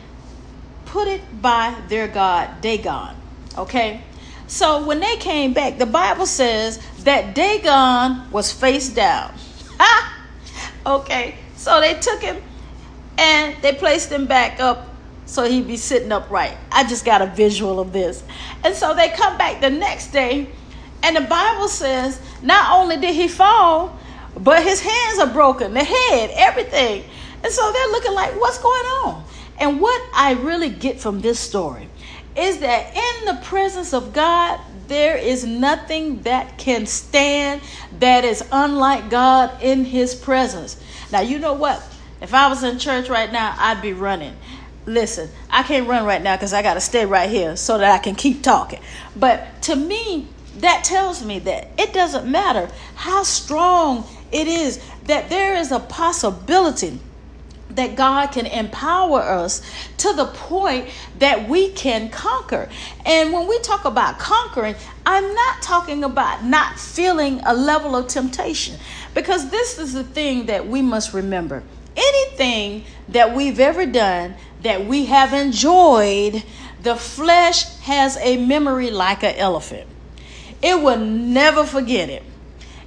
put 0.86 1.08
it 1.08 1.42
by 1.42 1.74
their 1.88 2.08
God 2.08 2.60
Dagon. 2.60 3.14
Okay? 3.56 4.02
So 4.46 4.86
when 4.86 5.00
they 5.00 5.16
came 5.16 5.52
back, 5.52 5.78
the 5.78 5.86
Bible 5.86 6.26
says 6.26 6.80
that 7.00 7.34
Dagon 7.34 8.30
was 8.30 8.52
face 8.52 8.88
down. 8.88 9.34
Okay. 10.86 11.34
So 11.56 11.80
they 11.80 11.94
took 11.94 12.22
him 12.22 12.40
and 13.18 13.56
they 13.62 13.72
placed 13.72 14.10
him 14.10 14.26
back 14.26 14.60
up 14.60 14.88
so 15.26 15.44
he'd 15.44 15.66
be 15.66 15.76
sitting 15.76 16.12
upright. 16.12 16.56
I 16.70 16.86
just 16.86 17.04
got 17.04 17.20
a 17.20 17.26
visual 17.26 17.80
of 17.80 17.92
this. 17.92 18.22
And 18.64 18.74
so 18.74 18.94
they 18.94 19.08
come 19.10 19.36
back 19.36 19.60
the 19.60 19.70
next 19.70 20.12
day, 20.12 20.48
and 21.02 21.16
the 21.16 21.22
Bible 21.22 21.68
says 21.68 22.20
not 22.42 22.78
only 22.78 22.96
did 22.96 23.14
he 23.14 23.28
fall, 23.28 23.98
but 24.38 24.62
his 24.62 24.80
hands 24.80 25.18
are 25.18 25.32
broken, 25.32 25.74
the 25.74 25.84
head, 25.84 26.30
everything. 26.34 27.04
And 27.42 27.52
so 27.52 27.72
they're 27.72 27.88
looking 27.88 28.14
like, 28.14 28.38
what's 28.40 28.58
going 28.58 28.84
on? 29.04 29.24
And 29.58 29.80
what 29.80 30.02
I 30.14 30.32
really 30.32 30.68
get 30.68 31.00
from 31.00 31.20
this 31.20 31.40
story 31.40 31.88
is 32.36 32.58
that 32.58 32.94
in 32.94 33.34
the 33.34 33.40
presence 33.42 33.94
of 33.94 34.12
God, 34.12 34.60
there 34.88 35.16
is 35.16 35.44
nothing 35.44 36.20
that 36.22 36.58
can 36.58 36.84
stand 36.86 37.62
that 37.98 38.24
is 38.24 38.44
unlike 38.52 39.08
God 39.08 39.62
in 39.62 39.84
his 39.84 40.14
presence. 40.14 40.80
Now, 41.10 41.20
you 41.20 41.38
know 41.38 41.54
what? 41.54 41.82
If 42.20 42.32
I 42.32 42.48
was 42.48 42.62
in 42.62 42.78
church 42.78 43.08
right 43.08 43.30
now, 43.30 43.54
I'd 43.58 43.82
be 43.82 43.92
running. 43.92 44.36
Listen, 44.86 45.28
I 45.50 45.62
can't 45.62 45.86
run 45.86 46.04
right 46.04 46.22
now 46.22 46.36
because 46.36 46.52
I 46.52 46.62
got 46.62 46.74
to 46.74 46.80
stay 46.80 47.04
right 47.04 47.28
here 47.28 47.56
so 47.56 47.76
that 47.78 47.92
I 47.92 47.98
can 47.98 48.14
keep 48.14 48.42
talking. 48.42 48.80
But 49.14 49.62
to 49.62 49.76
me, 49.76 50.28
that 50.58 50.84
tells 50.84 51.24
me 51.24 51.40
that 51.40 51.68
it 51.76 51.92
doesn't 51.92 52.30
matter 52.30 52.70
how 52.94 53.22
strong 53.22 54.06
it 54.32 54.46
is, 54.46 54.82
that 55.04 55.28
there 55.28 55.56
is 55.56 55.72
a 55.72 55.80
possibility 55.80 57.00
that 57.70 57.96
God 57.96 58.28
can 58.28 58.46
empower 58.46 59.20
us 59.20 59.60
to 59.98 60.12
the 60.14 60.26
point 60.26 60.88
that 61.18 61.48
we 61.48 61.70
can 61.72 62.08
conquer. 62.08 62.70
And 63.04 63.32
when 63.32 63.46
we 63.46 63.58
talk 63.60 63.84
about 63.84 64.18
conquering, 64.18 64.76
I'm 65.04 65.34
not 65.34 65.62
talking 65.62 66.02
about 66.04 66.44
not 66.44 66.78
feeling 66.78 67.40
a 67.44 67.54
level 67.54 67.94
of 67.94 68.06
temptation 68.08 68.78
because 69.14 69.50
this 69.50 69.78
is 69.78 69.92
the 69.92 70.04
thing 70.04 70.46
that 70.46 70.66
we 70.66 70.80
must 70.80 71.12
remember 71.12 71.62
anything 72.40 72.84
that 73.08 73.34
we've 73.34 73.60
ever 73.60 73.86
done 73.86 74.34
that 74.62 74.86
we 74.86 75.06
have 75.06 75.32
enjoyed, 75.32 76.42
the 76.82 76.96
flesh 76.96 77.78
has 77.80 78.16
a 78.18 78.36
memory 78.36 78.90
like 78.90 79.22
an 79.22 79.34
elephant. 79.36 79.86
It 80.62 80.82
will 80.82 80.98
never 80.98 81.64
forget 81.64 82.08
it. 82.08 82.22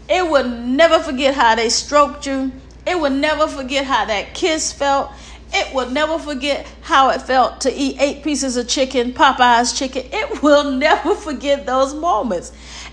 It 0.09 0.29
will 0.29 0.47
never 0.47 0.99
forget 0.99 1.35
how 1.35 1.55
they 1.55 1.69
stroked 1.69 2.25
you. 2.25 2.51
It 2.85 2.99
will 2.99 3.11
never 3.11 3.47
forget 3.47 3.85
how 3.85 4.05
that 4.05 4.33
kiss 4.33 4.73
felt. 4.73 5.11
It 5.51 5.73
will 5.73 5.89
never 5.89 6.19
forget 6.19 6.67
how 6.81 7.09
it 7.09 7.21
felt 7.21 7.61
to 7.61 7.73
eat 7.73 7.99
eight 7.99 8.23
pieces 8.23 8.57
of 8.57 8.67
chicken, 8.67 9.13
Popeye's 9.13 9.77
chicken. 9.77 10.03
It 10.11 10.41
will 10.43 10.71
never 10.71 11.15
forget 11.15 11.65
those 11.65 11.93
moments. 11.93 12.51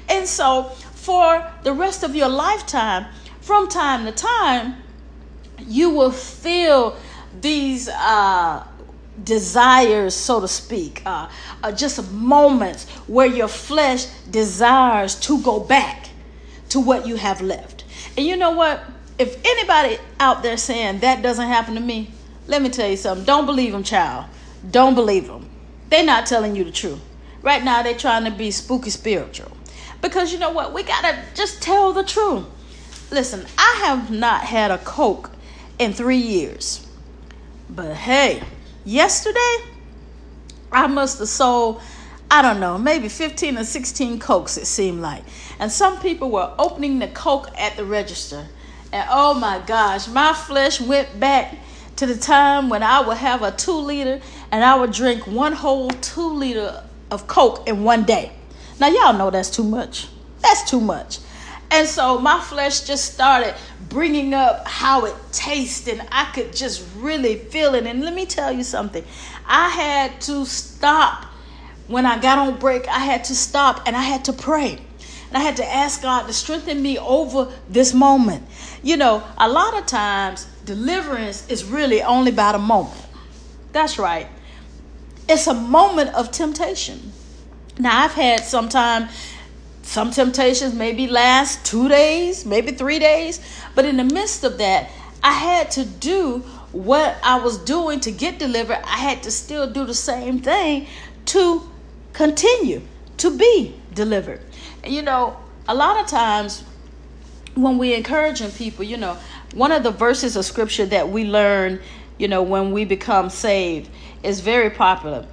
And 0.08 0.26
so, 0.26 0.64
for 0.94 1.46
the 1.62 1.72
rest 1.72 2.02
of 2.02 2.14
your 2.14 2.28
lifetime, 2.28 3.06
from 3.40 3.68
time 3.68 4.04
to 4.06 4.12
time, 4.12 4.76
you 5.58 5.90
will 5.90 6.10
feel 6.10 6.96
these 7.40 7.88
uh, 7.88 8.66
desires, 9.22 10.14
so 10.14 10.40
to 10.40 10.48
speak, 10.48 11.02
uh, 11.06 11.28
uh, 11.62 11.72
just 11.72 12.10
moments 12.12 12.88
where 13.06 13.26
your 13.26 13.48
flesh 13.48 14.06
desires 14.30 15.14
to 15.20 15.40
go 15.42 15.60
back 15.60 16.10
to 16.68 16.80
what 16.80 17.06
you 17.06 17.16
have 17.16 17.40
left. 17.40 17.84
And 18.16 18.26
you 18.26 18.36
know 18.36 18.52
what? 18.52 18.82
If 19.18 19.38
anybody 19.44 19.98
out 20.20 20.42
there 20.42 20.56
saying 20.56 21.00
that 21.00 21.22
doesn't 21.22 21.46
happen 21.46 21.74
to 21.74 21.80
me, 21.80 22.10
let 22.46 22.62
me 22.62 22.68
tell 22.68 22.88
you 22.88 22.96
something. 22.96 23.24
Don't 23.24 23.46
believe 23.46 23.72
them, 23.72 23.82
child. 23.82 24.26
Don't 24.70 24.94
believe 24.94 25.26
them. 25.26 25.48
They're 25.88 26.04
not 26.04 26.26
telling 26.26 26.54
you 26.54 26.64
the 26.64 26.70
truth. 26.70 27.00
Right 27.42 27.62
now, 27.62 27.82
they're 27.82 27.96
trying 27.96 28.24
to 28.24 28.30
be 28.30 28.50
spooky 28.50 28.90
spiritual. 28.90 29.56
Because 30.02 30.32
you 30.32 30.38
know 30.38 30.50
what? 30.50 30.74
We 30.74 30.82
got 30.82 31.02
to 31.02 31.18
just 31.34 31.62
tell 31.62 31.92
the 31.92 32.04
truth. 32.04 32.44
Listen, 33.10 33.46
I 33.56 33.82
have 33.84 34.10
not 34.10 34.42
had 34.42 34.70
a 34.70 34.78
Coke 34.78 35.30
in 35.78 35.92
three 35.92 36.16
years. 36.16 36.86
But 37.68 37.94
hey, 37.94 38.42
yesterday, 38.84 39.56
I 40.72 40.86
must 40.86 41.18
have 41.18 41.28
sold, 41.28 41.80
I 42.30 42.42
don't 42.42 42.60
know, 42.60 42.78
maybe 42.78 43.08
15 43.08 43.58
or 43.58 43.64
16 43.64 44.18
Cokes, 44.18 44.56
it 44.56 44.66
seemed 44.66 45.00
like. 45.00 45.24
And 45.58 45.70
some 45.70 45.98
people 46.00 46.30
were 46.30 46.52
opening 46.58 46.98
the 46.98 47.08
Coke 47.08 47.48
at 47.58 47.76
the 47.76 47.84
register. 47.84 48.46
And 48.92 49.06
oh 49.10 49.34
my 49.34 49.60
gosh, 49.66 50.08
my 50.08 50.32
flesh 50.32 50.80
went 50.80 51.18
back 51.18 51.56
to 51.96 52.06
the 52.06 52.16
time 52.16 52.68
when 52.68 52.82
I 52.82 53.00
would 53.00 53.16
have 53.16 53.42
a 53.42 53.50
two 53.50 53.72
liter 53.72 54.20
and 54.52 54.64
I 54.64 54.78
would 54.78 54.92
drink 54.92 55.26
one 55.26 55.52
whole 55.52 55.90
two 55.90 56.28
liter 56.28 56.82
of 57.10 57.26
Coke 57.26 57.66
in 57.68 57.84
one 57.84 58.04
day. 58.04 58.32
Now, 58.78 58.88
y'all 58.88 59.14
know 59.14 59.30
that's 59.30 59.50
too 59.50 59.64
much. 59.64 60.08
That's 60.42 60.68
too 60.68 60.80
much. 60.80 61.18
And 61.70 61.88
so 61.88 62.18
my 62.18 62.40
flesh 62.40 62.82
just 62.82 63.12
started 63.14 63.54
bringing 63.88 64.34
up 64.34 64.66
how 64.66 65.04
it 65.04 65.14
tastes, 65.32 65.88
and 65.88 66.02
I 66.12 66.30
could 66.32 66.54
just 66.54 66.86
really 66.96 67.36
feel 67.36 67.74
it. 67.74 67.86
And 67.86 68.02
let 68.02 68.14
me 68.14 68.26
tell 68.26 68.52
you 68.52 68.62
something 68.62 69.04
I 69.46 69.68
had 69.68 70.20
to 70.22 70.44
stop 70.44 71.26
when 71.88 72.04
I 72.04 72.18
got 72.18 72.38
on 72.38 72.58
break, 72.58 72.88
I 72.88 72.98
had 72.98 73.24
to 73.24 73.34
stop 73.34 73.82
and 73.86 73.96
I 73.96 74.02
had 74.02 74.24
to 74.26 74.32
pray. 74.32 74.78
And 75.28 75.36
I 75.36 75.40
had 75.40 75.56
to 75.56 75.64
ask 75.64 76.02
God 76.02 76.26
to 76.26 76.32
strengthen 76.32 76.82
me 76.82 76.98
over 76.98 77.52
this 77.68 77.92
moment. 77.92 78.46
You 78.82 78.96
know, 78.96 79.22
a 79.38 79.48
lot 79.48 79.76
of 79.76 79.86
times 79.86 80.46
deliverance 80.64 81.48
is 81.48 81.64
really 81.64 82.02
only 82.02 82.30
about 82.32 82.54
a 82.54 82.58
moment. 82.58 83.00
That's 83.72 83.98
right. 83.98 84.28
It's 85.28 85.46
a 85.46 85.54
moment 85.54 86.14
of 86.14 86.30
temptation. 86.30 87.12
Now, 87.78 88.04
I've 88.04 88.12
had 88.12 88.40
some 88.40 88.68
time 88.68 89.08
some 89.86 90.10
temptations 90.10 90.74
maybe 90.74 91.06
last 91.06 91.64
two 91.64 91.88
days, 91.88 92.44
maybe 92.44 92.72
three 92.72 92.98
days. 92.98 93.40
But 93.74 93.84
in 93.84 93.96
the 93.96 94.04
midst 94.04 94.42
of 94.42 94.58
that, 94.58 94.90
I 95.22 95.32
had 95.32 95.70
to 95.72 95.84
do 95.84 96.40
what 96.72 97.16
I 97.22 97.38
was 97.38 97.56
doing 97.56 98.00
to 98.00 98.10
get 98.10 98.38
delivered. 98.38 98.78
I 98.84 98.98
had 98.98 99.22
to 99.22 99.30
still 99.30 99.70
do 99.70 99.86
the 99.86 99.94
same 99.94 100.40
thing 100.40 100.88
to 101.26 101.62
continue 102.12 102.82
to 103.18 103.38
be 103.38 103.76
delivered. 103.94 104.40
And 104.82 104.92
you 104.92 105.02
know, 105.02 105.36
a 105.68 105.74
lot 105.74 106.00
of 106.00 106.08
times 106.08 106.64
when 107.54 107.78
we 107.78 107.94
encouraging 107.94 108.50
people, 108.50 108.84
you 108.84 108.96
know, 108.96 109.16
one 109.54 109.70
of 109.70 109.84
the 109.84 109.92
verses 109.92 110.36
of 110.36 110.44
scripture 110.44 110.86
that 110.86 111.08
we 111.08 111.24
learn, 111.24 111.80
you 112.18 112.26
know, 112.26 112.42
when 112.42 112.72
we 112.72 112.84
become 112.84 113.30
saved 113.30 113.88
is 114.22 114.40
very 114.40 114.68
popular 114.68 115.26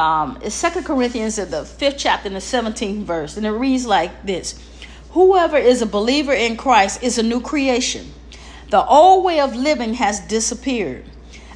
um, 0.00 0.38
it's 0.40 0.54
Second 0.54 0.84
Corinthians 0.84 1.38
in 1.38 1.50
the 1.50 1.62
fifth 1.62 1.98
chapter 1.98 2.26
in 2.26 2.32
the 2.32 2.40
17th 2.40 3.02
verse, 3.02 3.36
and 3.36 3.44
it 3.44 3.50
reads 3.50 3.84
like 3.84 4.24
this 4.24 4.58
Whoever 5.10 5.58
is 5.58 5.82
a 5.82 5.86
believer 5.86 6.32
in 6.32 6.56
Christ 6.56 7.02
is 7.02 7.18
a 7.18 7.22
new 7.22 7.40
creation. 7.42 8.10
The 8.70 8.82
old 8.86 9.24
way 9.24 9.40
of 9.40 9.54
living 9.54 9.94
has 9.94 10.20
disappeared. 10.20 11.04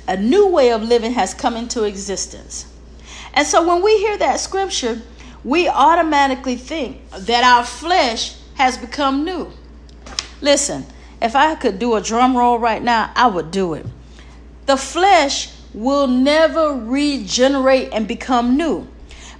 A 0.06 0.18
new 0.18 0.46
way 0.46 0.72
of 0.72 0.82
living 0.82 1.12
has 1.12 1.32
come 1.32 1.56
into 1.56 1.84
existence. 1.84 2.66
And 3.32 3.46
so 3.46 3.66
when 3.66 3.82
we 3.82 3.96
hear 3.96 4.18
that 4.18 4.40
scripture, 4.40 5.00
we 5.42 5.66
automatically 5.66 6.56
think 6.56 7.08
that 7.10 7.44
our 7.44 7.64
flesh 7.64 8.36
has 8.56 8.76
become 8.76 9.24
new. 9.24 9.50
Listen, 10.42 10.84
if 11.22 11.34
I 11.34 11.54
could 11.54 11.78
do 11.78 11.94
a 11.94 12.02
drum 12.02 12.36
roll 12.36 12.58
right 12.58 12.82
now, 12.82 13.10
I 13.16 13.26
would 13.26 13.50
do 13.50 13.72
it. 13.72 13.86
The 14.66 14.76
flesh 14.76 15.50
will 15.74 16.06
never 16.06 16.72
regenerate 16.72 17.90
and 17.92 18.08
become 18.08 18.56
new. 18.56 18.86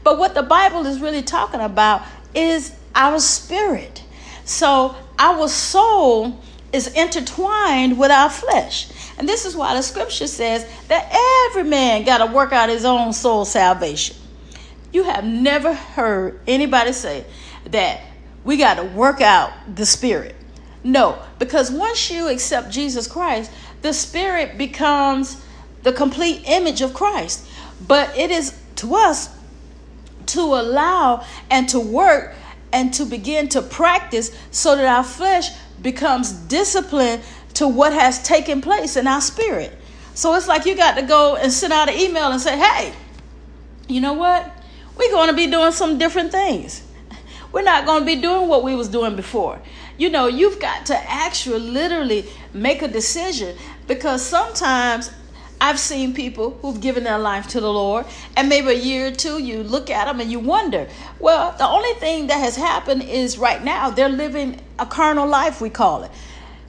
But 0.03 0.19
what 0.19 0.35
the 0.35 0.43
Bible 0.43 0.85
is 0.87 1.01
really 1.01 1.23
talking 1.23 1.61
about 1.61 2.03
is 2.35 2.75
our 2.95 3.21
spirit. 3.21 4.03
So 4.45 4.95
our 5.19 5.49
soul 5.49 6.41
is 6.73 6.89
intertwined 6.89 7.99
with 7.99 8.11
our 8.11 8.29
flesh. 8.29 8.91
And 9.17 9.29
this 9.29 9.47
is 9.47 9.55
why 9.55 9.75
the 9.75 9.83
scripture 9.83 10.27
says 10.27 10.69
that 10.89 11.09
every 11.51 11.69
man 11.69 12.05
got 12.05 12.19
to 12.19 12.33
work 12.33 12.53
out 12.53 12.69
his 12.69 12.85
own 12.85 13.13
soul 13.13 13.45
salvation. 13.45 14.17
You 14.93 15.05
have 15.05 15.25
never 15.25 15.73
heard 15.73 16.41
anybody 16.47 16.93
say 16.93 17.25
that 17.67 18.01
we 18.45 18.57
got 18.57 18.75
to 18.75 18.85
work 18.85 19.21
out 19.21 19.53
the 19.75 19.87
spirit. 19.87 20.35
No, 20.83 21.19
because 21.39 21.71
once 21.71 22.11
you 22.11 22.29
accept 22.29 22.71
Jesus 22.71 23.07
Christ, 23.07 23.51
the 23.83 23.93
spirit 23.93 24.59
becomes 24.59 25.43
the 25.85 25.93
complete 25.93 26.43
image 26.47 26.81
of 26.83 26.93
Christ. 26.93 27.47
But 27.87 28.17
it 28.19 28.31
is 28.31 28.59
to 28.77 28.97
us 28.97 29.31
to 30.27 30.41
allow 30.41 31.25
and 31.51 31.69
to 31.69 31.79
work 31.79 32.35
and 32.73 32.93
to 32.95 33.05
begin 33.05 33.49
to 33.51 33.63
practice 33.63 34.37
so 34.51 34.75
that 34.75 34.85
our 34.85 35.05
flesh 35.05 35.51
becomes 35.81 36.33
disciplined 36.33 37.23
to 37.55 37.69
what 37.69 37.93
has 37.93 38.21
taken 38.23 38.61
place 38.61 38.97
in 38.97 39.07
our 39.07 39.21
spirit. 39.21 39.73
So 40.15 40.35
it's 40.35 40.49
like 40.49 40.67
you 40.67 40.75
got 40.77 40.97
to 40.97 41.03
go 41.03 41.37
and 41.37 41.53
send 41.53 41.73
out 41.73 41.89
an 41.89 41.99
email 41.99 42.33
and 42.33 42.41
say, 42.41 42.59
hey, 42.59 42.93
you 43.87 44.01
know 44.01 44.15
what? 44.15 44.51
We're 44.97 45.11
going 45.11 45.29
to 45.29 45.37
be 45.37 45.47
doing 45.47 45.73
some 45.73 45.99
different 45.99 46.33
things. 46.33 46.83
We're 47.53 47.63
not 47.63 47.87
going 47.87 48.01
to 48.01 48.07
be 48.07 48.21
doing 48.21 48.49
what 48.49 48.65
we 48.65 48.75
was 48.75 48.89
doing 48.89 49.15
before. 49.15 49.61
You 49.97 50.11
know, 50.11 50.27
you've 50.27 50.59
got 50.59 50.87
to 50.87 51.11
actually 51.11 51.61
literally 51.61 52.27
make 52.53 52.83
a 52.83 52.89
decision 52.89 53.57
because 53.87 54.23
sometimes 54.23 55.11
I've 55.65 55.81
seen 55.81 56.13
people 56.13 56.59
who've 56.61 56.79
given 56.79 57.05
their 57.05 57.19
life 57.19 57.49
to 57.49 57.61
the 57.61 57.73
Lord, 57.73 58.05
and 58.37 58.51
maybe 58.51 58.69
a 58.69 58.75
year 58.75 59.07
or 59.07 59.11
two, 59.13 59.39
you 59.39 59.63
look 59.63 59.89
at 59.89 60.05
them 60.05 60.21
and 60.21 60.31
you 60.31 60.39
wonder. 60.39 60.87
Well, 61.19 61.55
the 61.57 61.67
only 61.67 61.95
thing 61.95 62.27
that 62.27 62.37
has 62.37 62.55
happened 62.55 63.05
is 63.05 63.39
right 63.39 63.65
now 63.65 63.89
they're 63.89 64.11
living 64.11 64.61
a 64.79 64.85
carnal 64.85 65.27
life, 65.27 65.63
we 65.63 65.71
call 65.71 66.03
it. 66.03 66.11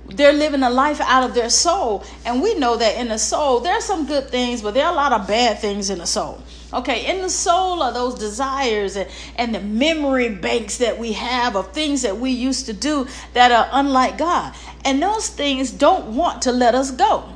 They're 0.08 0.32
living 0.32 0.64
a 0.64 0.70
life 0.70 1.02
out 1.02 1.30
of 1.30 1.36
their 1.36 1.50
soul, 1.50 2.06
and 2.24 2.42
we 2.42 2.56
know 2.56 2.78
that 2.78 2.98
in 2.98 3.10
the 3.10 3.18
soul, 3.18 3.60
there 3.60 3.74
are 3.74 3.82
some 3.82 4.06
good 4.06 4.30
things, 4.30 4.62
but 4.62 4.74
there 4.74 4.86
are 4.86 4.94
a 4.94 4.96
lot 4.96 5.12
of 5.12 5.28
bad 5.28 5.60
things 5.60 5.90
in 5.90 5.98
the 5.98 6.08
soul. 6.08 6.42
Okay, 6.72 7.06
in 7.14 7.22
the 7.22 7.30
soul 7.30 7.84
are 7.84 7.92
those 7.92 8.18
desires 8.18 8.96
and, 8.96 9.10
and 9.36 9.54
the 9.54 9.60
memory 9.60 10.30
banks 10.30 10.78
that 10.78 10.98
we 10.98 11.12
have 11.12 11.58
of 11.58 11.74
things 11.74 12.04
that 12.04 12.18
we 12.18 12.32
used 12.32 12.68
to 12.68 12.74
do 12.74 13.08
that 13.34 13.52
are 13.52 13.68
unlike 13.74 14.18
God. 14.18 14.56
And 14.86 15.04
those 15.04 15.28
things 15.28 15.72
don't 15.72 16.16
want 16.16 16.44
to 16.44 16.54
let 16.54 16.76
us 16.76 16.92
go 16.92 17.35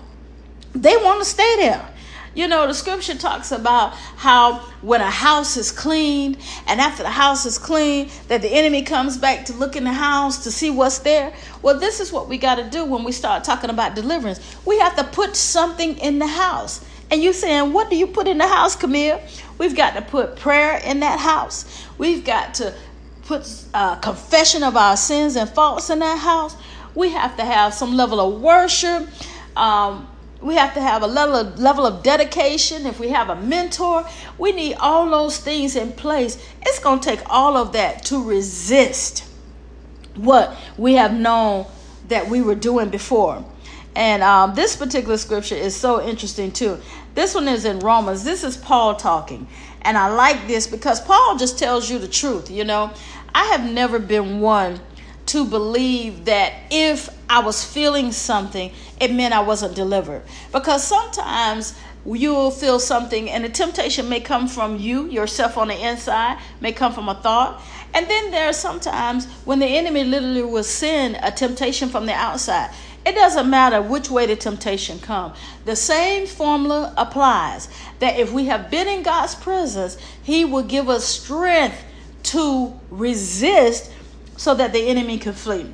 they 0.73 0.95
want 0.97 1.19
to 1.19 1.25
stay 1.25 1.55
there. 1.57 1.87
You 2.35 2.47
know, 2.47 2.67
the 2.67 2.73
scripture 2.73 3.15
talks 3.15 3.51
about 3.51 3.93
how 3.93 4.59
when 4.81 5.01
a 5.01 5.09
house 5.09 5.57
is 5.57 5.71
cleaned, 5.71 6.37
and 6.67 6.79
after 6.79 7.03
the 7.03 7.09
house 7.09 7.45
is 7.45 7.57
cleaned, 7.57 8.11
that 8.27 8.41
the 8.41 8.49
enemy 8.49 8.83
comes 8.83 9.17
back 9.17 9.45
to 9.45 9.53
look 9.53 9.75
in 9.75 9.83
the 9.83 9.93
house 9.93 10.43
to 10.43 10.51
see 10.51 10.69
what's 10.69 10.99
there. 10.99 11.33
Well, 11.63 11.79
this 11.79 11.99
is 11.99 12.13
what 12.13 12.29
we 12.29 12.37
got 12.37 12.55
to 12.55 12.69
do 12.69 12.85
when 12.85 13.03
we 13.03 13.11
start 13.11 13.43
talking 13.43 13.69
about 13.69 13.95
deliverance. 13.95 14.39
We 14.65 14.79
have 14.79 14.95
to 14.97 15.03
put 15.03 15.35
something 15.35 15.97
in 15.97 16.19
the 16.19 16.27
house. 16.27 16.85
And 17.11 17.23
you 17.23 17.33
saying, 17.33 17.73
what 17.73 17.89
do 17.89 17.95
you 17.95 18.05
put 18.05 18.27
in 18.27 18.37
the 18.37 18.47
house, 18.47 18.75
Camille? 18.75 19.19
We've 19.57 19.75
got 19.75 19.95
to 19.95 20.03
put 20.03 20.35
prayer 20.35 20.79
in 20.85 20.99
that 20.99 21.19
house. 21.19 21.83
We've 21.97 22.23
got 22.23 22.53
to 22.55 22.75
put 23.23 23.51
uh, 23.73 23.95
confession 23.97 24.63
of 24.63 24.77
our 24.77 24.95
sins 24.95 25.35
and 25.35 25.49
faults 25.49 25.89
in 25.89 25.99
that 25.99 26.19
house. 26.19 26.55
We 26.93 27.09
have 27.09 27.35
to 27.37 27.43
have 27.43 27.73
some 27.73 27.97
level 27.97 28.19
of 28.19 28.39
worship. 28.39 29.09
Um, 29.57 30.07
we 30.41 30.55
have 30.55 30.73
to 30.73 30.81
have 30.81 31.03
a 31.03 31.07
level 31.07 31.35
of, 31.35 31.59
level 31.59 31.85
of 31.85 32.03
dedication. 32.03 32.85
If 32.85 32.99
we 32.99 33.09
have 33.09 33.29
a 33.29 33.35
mentor, 33.35 34.07
we 34.37 34.51
need 34.51 34.75
all 34.75 35.09
those 35.09 35.37
things 35.37 35.75
in 35.75 35.91
place. 35.91 36.43
It's 36.61 36.79
going 36.79 36.99
to 37.01 37.09
take 37.09 37.21
all 37.29 37.57
of 37.57 37.73
that 37.73 38.03
to 38.05 38.23
resist 38.23 39.25
what 40.15 40.55
we 40.77 40.93
have 40.93 41.13
known 41.13 41.65
that 42.07 42.27
we 42.27 42.41
were 42.41 42.55
doing 42.55 42.89
before. 42.89 43.43
And 43.95 44.23
um, 44.23 44.55
this 44.55 44.75
particular 44.75 45.17
scripture 45.17 45.55
is 45.55 45.75
so 45.75 46.01
interesting 46.01 46.51
too. 46.51 46.79
This 47.15 47.35
one 47.35 47.47
is 47.47 47.65
in 47.65 47.79
Romans. 47.79 48.23
This 48.23 48.43
is 48.43 48.55
Paul 48.55 48.95
talking. 48.95 49.47
And 49.81 49.97
I 49.97 50.09
like 50.09 50.47
this 50.47 50.67
because 50.67 51.01
Paul 51.01 51.37
just 51.37 51.57
tells 51.57 51.89
you 51.89 51.99
the 51.99 52.07
truth. 52.07 52.49
You 52.49 52.63
know, 52.63 52.91
I 53.33 53.45
have 53.45 53.69
never 53.69 53.99
been 53.99 54.39
one 54.39 54.79
to 55.29 55.45
believe 55.45 56.25
that 56.25 56.53
if 56.71 57.07
I 57.29 57.39
was 57.39 57.63
feeling 57.63 58.11
something, 58.11 58.71
it 58.99 59.13
meant 59.13 59.31
I 59.31 59.41
wasn't 59.41 59.75
delivered. 59.75 60.23
Because 60.51 60.83
sometimes 60.83 61.77
you'll 62.03 62.49
feel 62.49 62.79
something, 62.79 63.29
and 63.29 63.43
the 63.43 63.49
temptation 63.49 64.09
may 64.09 64.21
come 64.21 64.47
from 64.47 64.77
you, 64.77 65.05
yourself 65.07 65.55
on 65.55 65.67
the 65.67 65.87
inside, 65.87 66.39
may 66.61 66.71
come 66.71 66.93
from 66.93 67.09
a 67.09 67.13
thought. 67.13 67.61
And 67.93 68.07
then 68.07 68.31
there 68.31 68.49
are 68.49 68.53
sometimes 68.53 69.27
when 69.45 69.59
the 69.59 69.67
enemy 69.67 70.03
literally 70.03 70.41
will 70.41 70.63
send 70.63 71.19
a 71.21 71.29
temptation 71.29 71.89
from 71.89 72.07
the 72.07 72.13
outside. 72.13 72.71
It 73.05 73.13
doesn't 73.13 73.47
matter 73.47 73.83
which 73.83 74.09
way 74.09 74.25
the 74.25 74.35
temptation 74.35 74.97
comes. 74.97 75.37
The 75.65 75.75
same 75.75 76.25
formula 76.25 76.91
applies 76.97 77.69
that 77.99 78.17
if 78.17 78.33
we 78.33 78.45
have 78.45 78.71
been 78.71 78.87
in 78.87 79.03
God's 79.03 79.35
presence, 79.35 79.97
He 80.23 80.43
will 80.43 80.63
give 80.63 80.89
us 80.89 81.05
strength 81.05 81.83
to 82.23 82.79
resist 82.89 83.91
so 84.39 84.55
that 84.55 84.71
the 84.71 84.87
enemy 84.87 85.17
could 85.17 85.35
flee. 85.35 85.69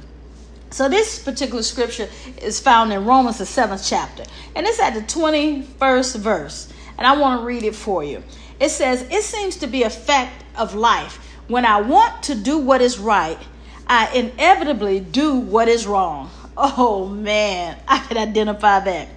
So 0.72 0.90
this 0.90 1.20
particular 1.20 1.62
scripture 1.62 2.10
is 2.42 2.60
found 2.60 2.92
in 2.92 3.06
Romans 3.06 3.38
the 3.38 3.46
seventh 3.46 3.86
chapter, 3.86 4.24
and 4.56 4.66
it's 4.66 4.80
at 4.80 4.96
the 4.96 5.02
21st 5.02 6.18
verse. 6.18 6.74
And 6.98 7.06
I 7.06 7.16
want 7.16 7.42
to 7.42 7.46
read 7.46 7.62
it 7.62 7.76
for 7.76 8.04
you. 8.04 8.24
It 8.60 8.70
says, 8.70 9.04
It 9.12 9.22
seems 9.22 9.58
to 9.58 9.68
be 9.68 9.84
a 9.84 9.90
fact 9.92 10.44
of 10.58 10.74
life. 10.74 11.18
When 11.48 11.64
I 11.64 11.80
want 11.80 12.24
to 12.24 12.34
do 12.34 12.58
what 12.58 12.82
is 12.82 12.98
right, 12.98 13.38
I 13.86 14.12
inevitably 14.16 15.00
do 15.00 15.36
what 15.36 15.68
is 15.68 15.86
wrong. 15.86 16.32
Oh 16.58 17.08
man, 17.08 17.78
I 17.88 18.00
can 18.00 18.18
identify 18.18 18.80
that. 18.80 19.10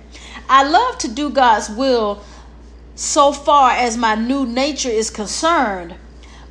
I 0.47 0.69
love 0.69 0.99
to 0.99 1.09
do 1.09 1.31
God's 1.31 1.71
will 1.71 2.23
so 2.97 3.33
far 3.33 3.71
as 3.71 3.97
my 3.97 4.15
new 4.15 4.45
nature 4.45 4.91
is 4.91 5.09
concerned, 5.09 5.95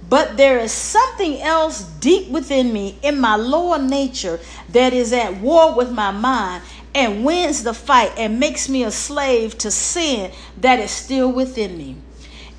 but 0.09 0.37
there 0.37 0.59
is 0.59 0.71
something 0.71 1.41
else 1.41 1.83
deep 1.83 2.29
within 2.29 2.71
me, 2.71 2.97
in 3.01 3.19
my 3.19 3.35
lower 3.35 3.77
nature, 3.79 4.39
that 4.69 4.93
is 4.93 5.11
at 5.11 5.37
war 5.37 5.73
with 5.73 5.91
my 5.91 6.11
mind 6.11 6.63
and 6.95 7.25
wins 7.25 7.63
the 7.63 7.73
fight 7.73 8.11
and 8.17 8.39
makes 8.39 8.69
me 8.69 8.83
a 8.83 8.91
slave 8.91 9.57
to 9.57 9.69
sin 9.69 10.31
that 10.59 10.79
is 10.79 10.91
still 10.91 11.31
within 11.31 11.77
me. 11.77 11.95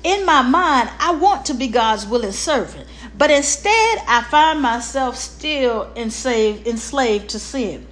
In 0.03 0.25
my 0.25 0.41
mind, 0.41 0.89
I 0.99 1.11
want 1.11 1.45
to 1.47 1.53
be 1.53 1.67
God's 1.67 2.05
willing 2.05 2.31
servant, 2.31 2.87
but 3.17 3.31
instead 3.31 4.01
I 4.07 4.25
find 4.29 4.61
myself 4.61 5.17
still 5.17 5.91
enslaved, 5.95 6.67
enslaved 6.67 7.29
to 7.31 7.39
sin. 7.39 7.85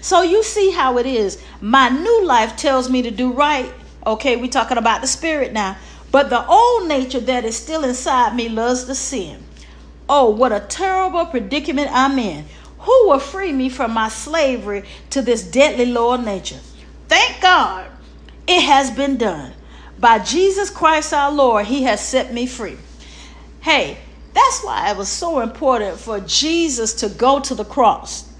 So 0.00 0.22
you 0.22 0.42
see 0.42 0.72
how 0.72 0.98
it 0.98 1.06
is. 1.06 1.42
My 1.60 1.88
new 1.88 2.24
life 2.24 2.56
tells 2.56 2.90
me 2.90 3.02
to 3.02 3.10
do 3.10 3.32
right. 3.32 3.72
Okay, 4.06 4.36
we're 4.36 4.50
talking 4.50 4.76
about 4.76 5.00
the 5.00 5.06
spirit 5.06 5.52
now. 5.52 5.76
But 6.14 6.30
the 6.30 6.46
old 6.46 6.86
nature 6.86 7.18
that 7.18 7.44
is 7.44 7.56
still 7.56 7.82
inside 7.82 8.36
me 8.36 8.48
loves 8.48 8.84
to 8.84 8.94
sin. 8.94 9.42
Oh, 10.08 10.30
what 10.30 10.52
a 10.52 10.60
terrible 10.60 11.26
predicament 11.26 11.88
I'm 11.90 12.16
in. 12.20 12.44
Who 12.78 13.08
will 13.08 13.18
free 13.18 13.50
me 13.50 13.68
from 13.68 13.90
my 13.90 14.08
slavery 14.10 14.84
to 15.10 15.22
this 15.22 15.42
deadly 15.42 15.86
lower 15.86 16.16
nature? 16.16 16.60
Thank 17.08 17.42
God 17.42 17.90
it 18.46 18.62
has 18.62 18.92
been 18.92 19.16
done. 19.16 19.54
By 19.98 20.20
Jesus 20.20 20.70
Christ 20.70 21.12
our 21.12 21.32
Lord, 21.32 21.66
He 21.66 21.82
has 21.82 22.00
set 22.00 22.32
me 22.32 22.46
free. 22.46 22.76
Hey, 23.62 23.98
that's 24.34 24.62
why 24.62 24.92
it 24.92 24.96
was 24.96 25.08
so 25.08 25.40
important 25.40 25.98
for 25.98 26.20
Jesus 26.20 26.94
to 26.94 27.08
go 27.08 27.40
to 27.40 27.56
the 27.56 27.64
cross 27.64 28.30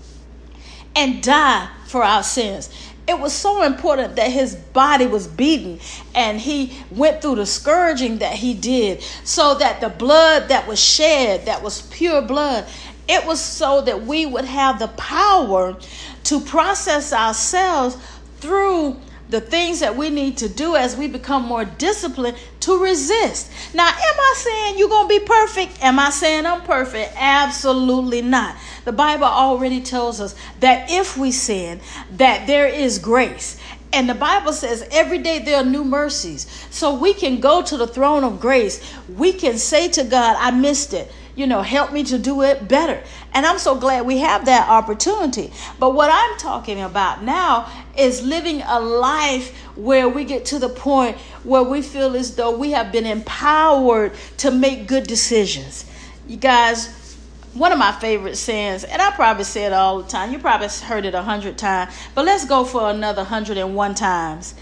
and 0.94 1.20
die 1.20 1.70
for 1.88 2.04
our 2.04 2.22
sins 2.22 2.70
it 3.06 3.18
was 3.18 3.32
so 3.32 3.62
important 3.64 4.16
that 4.16 4.30
his 4.30 4.54
body 4.54 5.06
was 5.06 5.26
beaten 5.26 5.78
and 6.14 6.40
he 6.40 6.78
went 6.90 7.20
through 7.20 7.34
the 7.36 7.46
scourging 7.46 8.18
that 8.18 8.34
he 8.34 8.54
did 8.54 9.02
so 9.24 9.54
that 9.56 9.80
the 9.80 9.88
blood 9.90 10.48
that 10.48 10.66
was 10.66 10.82
shed 10.82 11.44
that 11.46 11.62
was 11.62 11.82
pure 11.82 12.22
blood 12.22 12.66
it 13.08 13.26
was 13.26 13.40
so 13.40 13.82
that 13.82 14.02
we 14.02 14.24
would 14.24 14.46
have 14.46 14.78
the 14.78 14.88
power 14.88 15.76
to 16.22 16.40
process 16.40 17.12
ourselves 17.12 17.96
through 18.38 18.96
the 19.34 19.40
things 19.40 19.80
that 19.80 19.96
we 19.96 20.10
need 20.10 20.36
to 20.36 20.48
do 20.48 20.76
as 20.76 20.96
we 20.96 21.08
become 21.08 21.42
more 21.42 21.64
disciplined 21.64 22.36
to 22.60 22.80
resist. 22.80 23.50
Now, 23.74 23.88
am 23.88 23.94
I 23.96 24.34
saying 24.36 24.78
you're 24.78 24.88
going 24.88 25.08
to 25.08 25.18
be 25.18 25.26
perfect? 25.26 25.82
Am 25.82 25.98
I 25.98 26.10
saying 26.10 26.46
I'm 26.46 26.62
perfect? 26.62 27.14
Absolutely 27.16 28.22
not. 28.22 28.54
The 28.84 28.92
Bible 28.92 29.24
already 29.24 29.80
tells 29.80 30.20
us 30.20 30.36
that 30.60 30.88
if 30.88 31.16
we 31.16 31.32
sin, 31.32 31.80
that 32.12 32.46
there 32.46 32.68
is 32.68 33.00
grace. 33.00 33.58
And 33.92 34.08
the 34.08 34.14
Bible 34.14 34.52
says 34.52 34.86
every 34.92 35.18
day 35.18 35.40
there 35.40 35.56
are 35.56 35.64
new 35.64 35.84
mercies. 35.84 36.46
So 36.70 36.94
we 36.94 37.12
can 37.12 37.40
go 37.40 37.60
to 37.60 37.76
the 37.76 37.88
throne 37.88 38.22
of 38.22 38.38
grace. 38.38 38.88
We 39.08 39.32
can 39.32 39.58
say 39.58 39.88
to 39.88 40.04
God, 40.04 40.36
I 40.38 40.52
missed 40.52 40.94
it 40.94 41.10
you 41.36 41.46
know, 41.46 41.62
help 41.62 41.92
me 41.92 42.04
to 42.04 42.18
do 42.18 42.42
it 42.42 42.68
better. 42.68 43.02
And 43.32 43.44
I'm 43.44 43.58
so 43.58 43.74
glad 43.74 44.06
we 44.06 44.18
have 44.18 44.46
that 44.46 44.68
opportunity. 44.68 45.52
But 45.78 45.94
what 45.94 46.10
I'm 46.12 46.38
talking 46.38 46.80
about 46.80 47.22
now 47.22 47.70
is 47.96 48.22
living 48.22 48.62
a 48.62 48.80
life 48.80 49.56
where 49.76 50.08
we 50.08 50.24
get 50.24 50.44
to 50.46 50.58
the 50.58 50.68
point 50.68 51.16
where 51.42 51.62
we 51.62 51.82
feel 51.82 52.14
as 52.16 52.36
though 52.36 52.56
we 52.56 52.70
have 52.70 52.92
been 52.92 53.06
empowered 53.06 54.12
to 54.38 54.50
make 54.50 54.86
good 54.86 55.06
decisions. 55.06 55.86
You 56.28 56.36
guys, 56.36 57.16
one 57.52 57.72
of 57.72 57.78
my 57.78 57.92
favorite 57.92 58.36
sayings, 58.36 58.84
and 58.84 59.02
I 59.02 59.10
probably 59.10 59.44
say 59.44 59.64
it 59.64 59.72
all 59.72 60.02
the 60.02 60.08
time. 60.08 60.32
You 60.32 60.38
probably 60.38 60.68
heard 60.68 61.04
it 61.04 61.14
a 61.14 61.22
hundred 61.22 61.58
times, 61.58 61.94
but 62.14 62.24
let's 62.24 62.46
go 62.46 62.64
for 62.64 62.90
another 62.90 63.24
hundred 63.24 63.58
and 63.58 63.74
one 63.74 63.94
times. 63.94 64.54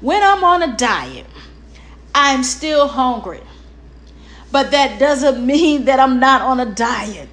When 0.00 0.22
I'm 0.22 0.42
on 0.44 0.62
a 0.62 0.76
diet, 0.76 1.26
I'm 2.14 2.42
still 2.42 2.88
hungry, 2.88 3.40
but 4.52 4.70
that 4.70 4.98
doesn't 4.98 5.44
mean 5.54 5.84
that 5.86 6.00
I'm 6.00 6.20
not 6.20 6.42
on 6.42 6.60
a 6.60 6.66
diet, 6.66 7.28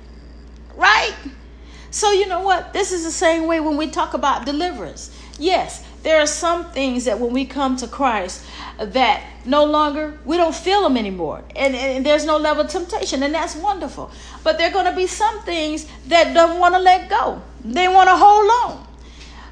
right? 0.76 1.16
So, 1.90 2.12
you 2.12 2.28
know 2.28 2.42
what? 2.42 2.74
This 2.74 2.92
is 2.92 3.04
the 3.04 3.12
same 3.12 3.48
way 3.48 3.60
when 3.60 3.78
we 3.78 3.88
talk 3.90 4.14
about 4.14 4.46
deliverance. 4.46 5.10
Yes, 5.40 5.86
there 6.04 6.22
are 6.22 6.28
some 6.28 6.72
things 6.72 7.06
that 7.06 7.20
when 7.20 7.34
we 7.34 7.46
come 7.46 7.76
to 7.78 7.88
Christ 7.88 8.46
that 8.80 9.24
no 9.46 9.66
longer 9.66 10.18
we 10.26 10.38
don't 10.38 10.56
feel 10.56 10.82
them 10.84 10.98
anymore 10.98 11.44
and, 11.56 11.76
and 11.76 12.06
there's 12.06 12.26
no 12.26 12.38
level 12.38 12.64
of 12.64 12.70
temptation 12.70 13.24
and 13.24 13.34
that's 13.34 13.56
wonderful 13.56 14.12
but 14.44 14.58
there 14.58 14.70
are 14.70 14.74
going 14.74 14.86
to 14.86 14.96
be 14.96 15.08
some 15.08 15.42
things 15.42 15.88
that 16.08 16.34
don't 16.34 16.60
want 16.60 16.76
to 16.76 16.80
let 16.80 17.10
go 17.10 17.42
they 17.64 17.88
want 17.88 18.08
to 18.08 18.16
hold 18.16 18.50
on 18.66 18.87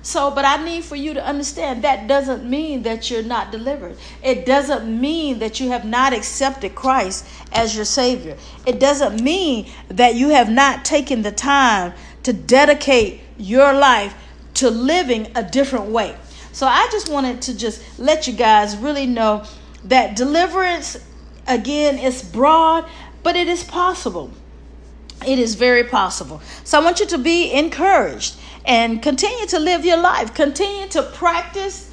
so 0.05 0.29
but 0.29 0.45
i 0.45 0.63
need 0.63 0.83
for 0.83 0.95
you 0.95 1.13
to 1.13 1.25
understand 1.25 1.83
that 1.83 2.07
doesn't 2.07 2.47
mean 2.47 2.83
that 2.83 3.09
you're 3.09 3.23
not 3.23 3.51
delivered 3.51 3.97
it 4.21 4.45
doesn't 4.45 4.85
mean 5.01 5.39
that 5.39 5.59
you 5.59 5.69
have 5.69 5.83
not 5.83 6.13
accepted 6.13 6.75
christ 6.75 7.25
as 7.51 7.75
your 7.75 7.85
savior 7.85 8.37
it 8.65 8.79
doesn't 8.79 9.21
mean 9.21 9.67
that 9.87 10.15
you 10.15 10.29
have 10.29 10.49
not 10.49 10.85
taken 10.85 11.23
the 11.23 11.31
time 11.31 11.93
to 12.23 12.33
dedicate 12.33 13.21
your 13.37 13.73
life 13.73 14.15
to 14.55 14.69
living 14.69 15.31
a 15.35 15.43
different 15.43 15.85
way. 15.85 16.15
So 16.51 16.65
I 16.65 16.87
just 16.91 17.09
wanted 17.09 17.41
to 17.43 17.57
just 17.57 17.99
let 17.99 18.27
you 18.27 18.33
guys 18.33 18.75
really 18.75 19.05
know 19.05 19.43
that 19.83 20.15
deliverance, 20.15 20.97
again, 21.47 21.99
is 21.99 22.23
broad, 22.23 22.85
but 23.21 23.35
it 23.35 23.47
is 23.47 23.63
possible. 23.63 24.31
It 25.27 25.37
is 25.37 25.55
very 25.55 25.83
possible. 25.83 26.41
So 26.63 26.79
I 26.79 26.83
want 26.83 26.99
you 26.99 27.05
to 27.07 27.17
be 27.17 27.51
encouraged 27.51 28.37
and 28.65 29.01
continue 29.01 29.45
to 29.47 29.60
live 29.60 29.86
your 29.86 29.97
life. 29.97 30.34
Continue 30.34 30.88
to 30.89 31.04
practice 31.04 31.91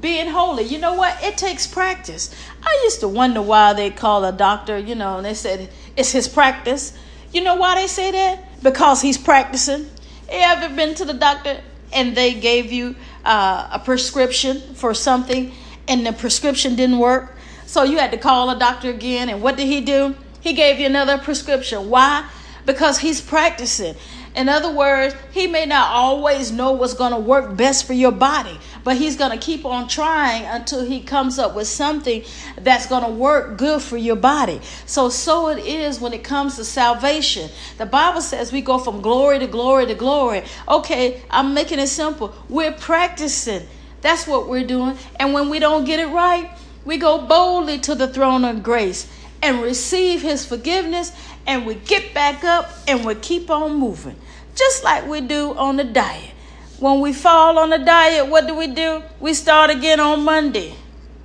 being 0.00 0.28
holy. 0.28 0.64
You 0.64 0.78
know 0.78 0.94
what? 0.94 1.16
It 1.22 1.38
takes 1.38 1.66
practice. 1.66 2.34
I 2.62 2.80
used 2.84 3.00
to 3.00 3.08
wonder 3.08 3.40
why 3.42 3.72
they 3.72 3.90
call 3.90 4.24
a 4.24 4.32
doctor, 4.32 4.78
you 4.78 4.94
know, 4.94 5.18
and 5.18 5.24
they 5.24 5.34
said 5.34 5.70
it's 5.96 6.12
his 6.12 6.28
practice. 6.28 6.96
You 7.32 7.42
know 7.42 7.54
why 7.56 7.76
they 7.76 7.86
say 7.86 8.10
that? 8.10 8.62
Because 8.62 9.02
he's 9.02 9.18
practicing. 9.18 9.82
You 10.30 10.40
ever 10.40 10.74
been 10.74 10.94
to 10.96 11.04
the 11.04 11.14
doctor 11.14 11.60
and 11.92 12.16
they 12.16 12.34
gave 12.34 12.72
you 12.72 12.96
uh, 13.24 13.68
a 13.72 13.78
prescription 13.78 14.60
for 14.74 14.94
something 14.94 15.52
and 15.88 16.06
the 16.06 16.12
prescription 16.12 16.76
didn't 16.76 16.98
work? 16.98 17.36
So 17.66 17.82
you 17.82 17.98
had 17.98 18.10
to 18.12 18.18
call 18.18 18.50
a 18.50 18.58
doctor 18.58 18.90
again. 18.90 19.28
And 19.28 19.42
what 19.42 19.56
did 19.56 19.66
he 19.66 19.80
do? 19.80 20.14
He 20.40 20.52
gave 20.52 20.78
you 20.78 20.86
another 20.86 21.18
prescription. 21.18 21.90
Why? 21.90 22.28
Because 22.66 22.98
he's 22.98 23.20
practicing. 23.20 23.94
In 24.34 24.48
other 24.48 24.72
words, 24.72 25.14
he 25.30 25.46
may 25.46 25.64
not 25.64 25.90
always 25.92 26.50
know 26.50 26.72
what's 26.72 26.94
going 26.94 27.12
to 27.12 27.18
work 27.18 27.56
best 27.56 27.86
for 27.86 27.92
your 27.92 28.10
body, 28.10 28.58
but 28.82 28.96
he's 28.96 29.16
going 29.16 29.30
to 29.30 29.38
keep 29.38 29.64
on 29.64 29.86
trying 29.86 30.44
until 30.44 30.84
he 30.84 31.00
comes 31.02 31.38
up 31.38 31.54
with 31.54 31.68
something 31.68 32.24
that's 32.58 32.86
going 32.86 33.04
to 33.04 33.10
work 33.10 33.56
good 33.56 33.80
for 33.80 33.96
your 33.96 34.16
body. 34.16 34.60
So, 34.86 35.08
so 35.08 35.50
it 35.50 35.64
is 35.64 36.00
when 36.00 36.12
it 36.12 36.24
comes 36.24 36.56
to 36.56 36.64
salvation. 36.64 37.48
The 37.78 37.86
Bible 37.86 38.20
says 38.20 38.52
we 38.52 38.60
go 38.60 38.78
from 38.78 39.00
glory 39.02 39.38
to 39.38 39.46
glory 39.46 39.86
to 39.86 39.94
glory. 39.94 40.42
Okay, 40.68 41.22
I'm 41.30 41.54
making 41.54 41.78
it 41.78 41.86
simple. 41.86 42.34
We're 42.48 42.72
practicing. 42.72 43.68
That's 44.00 44.26
what 44.26 44.48
we're 44.48 44.66
doing. 44.66 44.98
And 45.16 45.32
when 45.32 45.48
we 45.48 45.60
don't 45.60 45.84
get 45.84 46.00
it 46.00 46.08
right, 46.08 46.50
we 46.84 46.98
go 46.98 47.24
boldly 47.26 47.78
to 47.80 47.94
the 47.94 48.08
throne 48.08 48.44
of 48.44 48.64
grace 48.64 49.08
and 49.44 49.62
receive 49.62 50.22
his 50.22 50.44
forgiveness 50.44 51.12
and 51.46 51.66
we 51.66 51.74
get 51.74 52.14
back 52.14 52.44
up 52.44 52.70
and 52.88 53.04
we 53.04 53.14
keep 53.16 53.50
on 53.50 53.74
moving 53.74 54.16
just 54.54 54.84
like 54.84 55.06
we 55.06 55.20
do 55.20 55.54
on 55.56 55.76
the 55.76 55.84
diet. 55.84 56.30
When 56.78 57.00
we 57.00 57.12
fall 57.12 57.58
on 57.58 57.70
the 57.70 57.78
diet, 57.78 58.28
what 58.28 58.46
do 58.46 58.54
we 58.54 58.66
do? 58.68 59.02
We 59.20 59.34
start 59.34 59.70
again 59.70 60.00
on 60.00 60.24
Monday. 60.24 60.74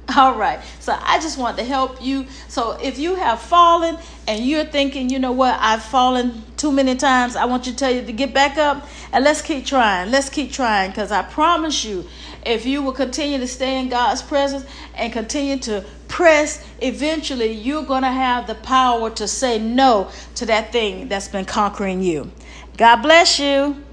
All 0.18 0.34
right. 0.34 0.60
So 0.80 0.98
I 1.00 1.20
just 1.20 1.38
want 1.38 1.58
to 1.58 1.64
help 1.64 2.02
you. 2.02 2.26
So 2.48 2.78
if 2.82 2.98
you 2.98 3.16
have 3.16 3.40
fallen 3.40 3.98
and 4.28 4.46
you're 4.46 4.66
thinking, 4.66 5.10
you 5.10 5.20
know 5.20 5.32
what, 5.32 5.58
I've 5.60 5.84
fallen 5.84 6.44
too 6.58 6.72
many 6.72 6.96
times, 6.96 7.36
I 7.36 7.46
want 7.46 7.68
you 7.68 7.74
to 7.74 7.78
tell 7.78 7.92
you 7.92 8.04
to 8.04 8.12
get 8.12 8.34
back 8.34 8.58
up 8.58 8.88
and 9.12 9.24
let's 9.24 9.42
keep 9.42 9.66
trying. 9.66 10.10
Let's 10.10 10.30
keep 10.30 10.52
trying 10.52 10.90
because 10.90 11.12
I 11.12 11.22
promise 11.22 11.84
you, 11.84 12.08
if 12.46 12.66
you 12.66 12.82
will 12.82 12.94
continue 12.94 13.38
to 13.38 13.48
stay 13.48 13.80
in 13.80 13.90
God's 13.90 14.24
presence 14.24 14.66
and 14.96 15.14
continue 15.14 15.58
to 15.60 15.86
press, 16.08 16.66
eventually 16.82 17.52
you're 17.52 17.84
going 17.84 18.04
to 18.04 18.12
have 18.12 18.48
the 18.48 18.56
power 18.56 19.12
to 19.12 19.28
say 19.28 19.60
no 19.60 20.10
to 20.36 20.46
that 20.48 20.72
thing 20.72 21.08
that's 21.08 21.28
been 21.28 21.46
conquering 21.46 22.02
you. 22.02 22.32
God 22.78 23.02
bless 23.02 23.40
you. 23.40 23.84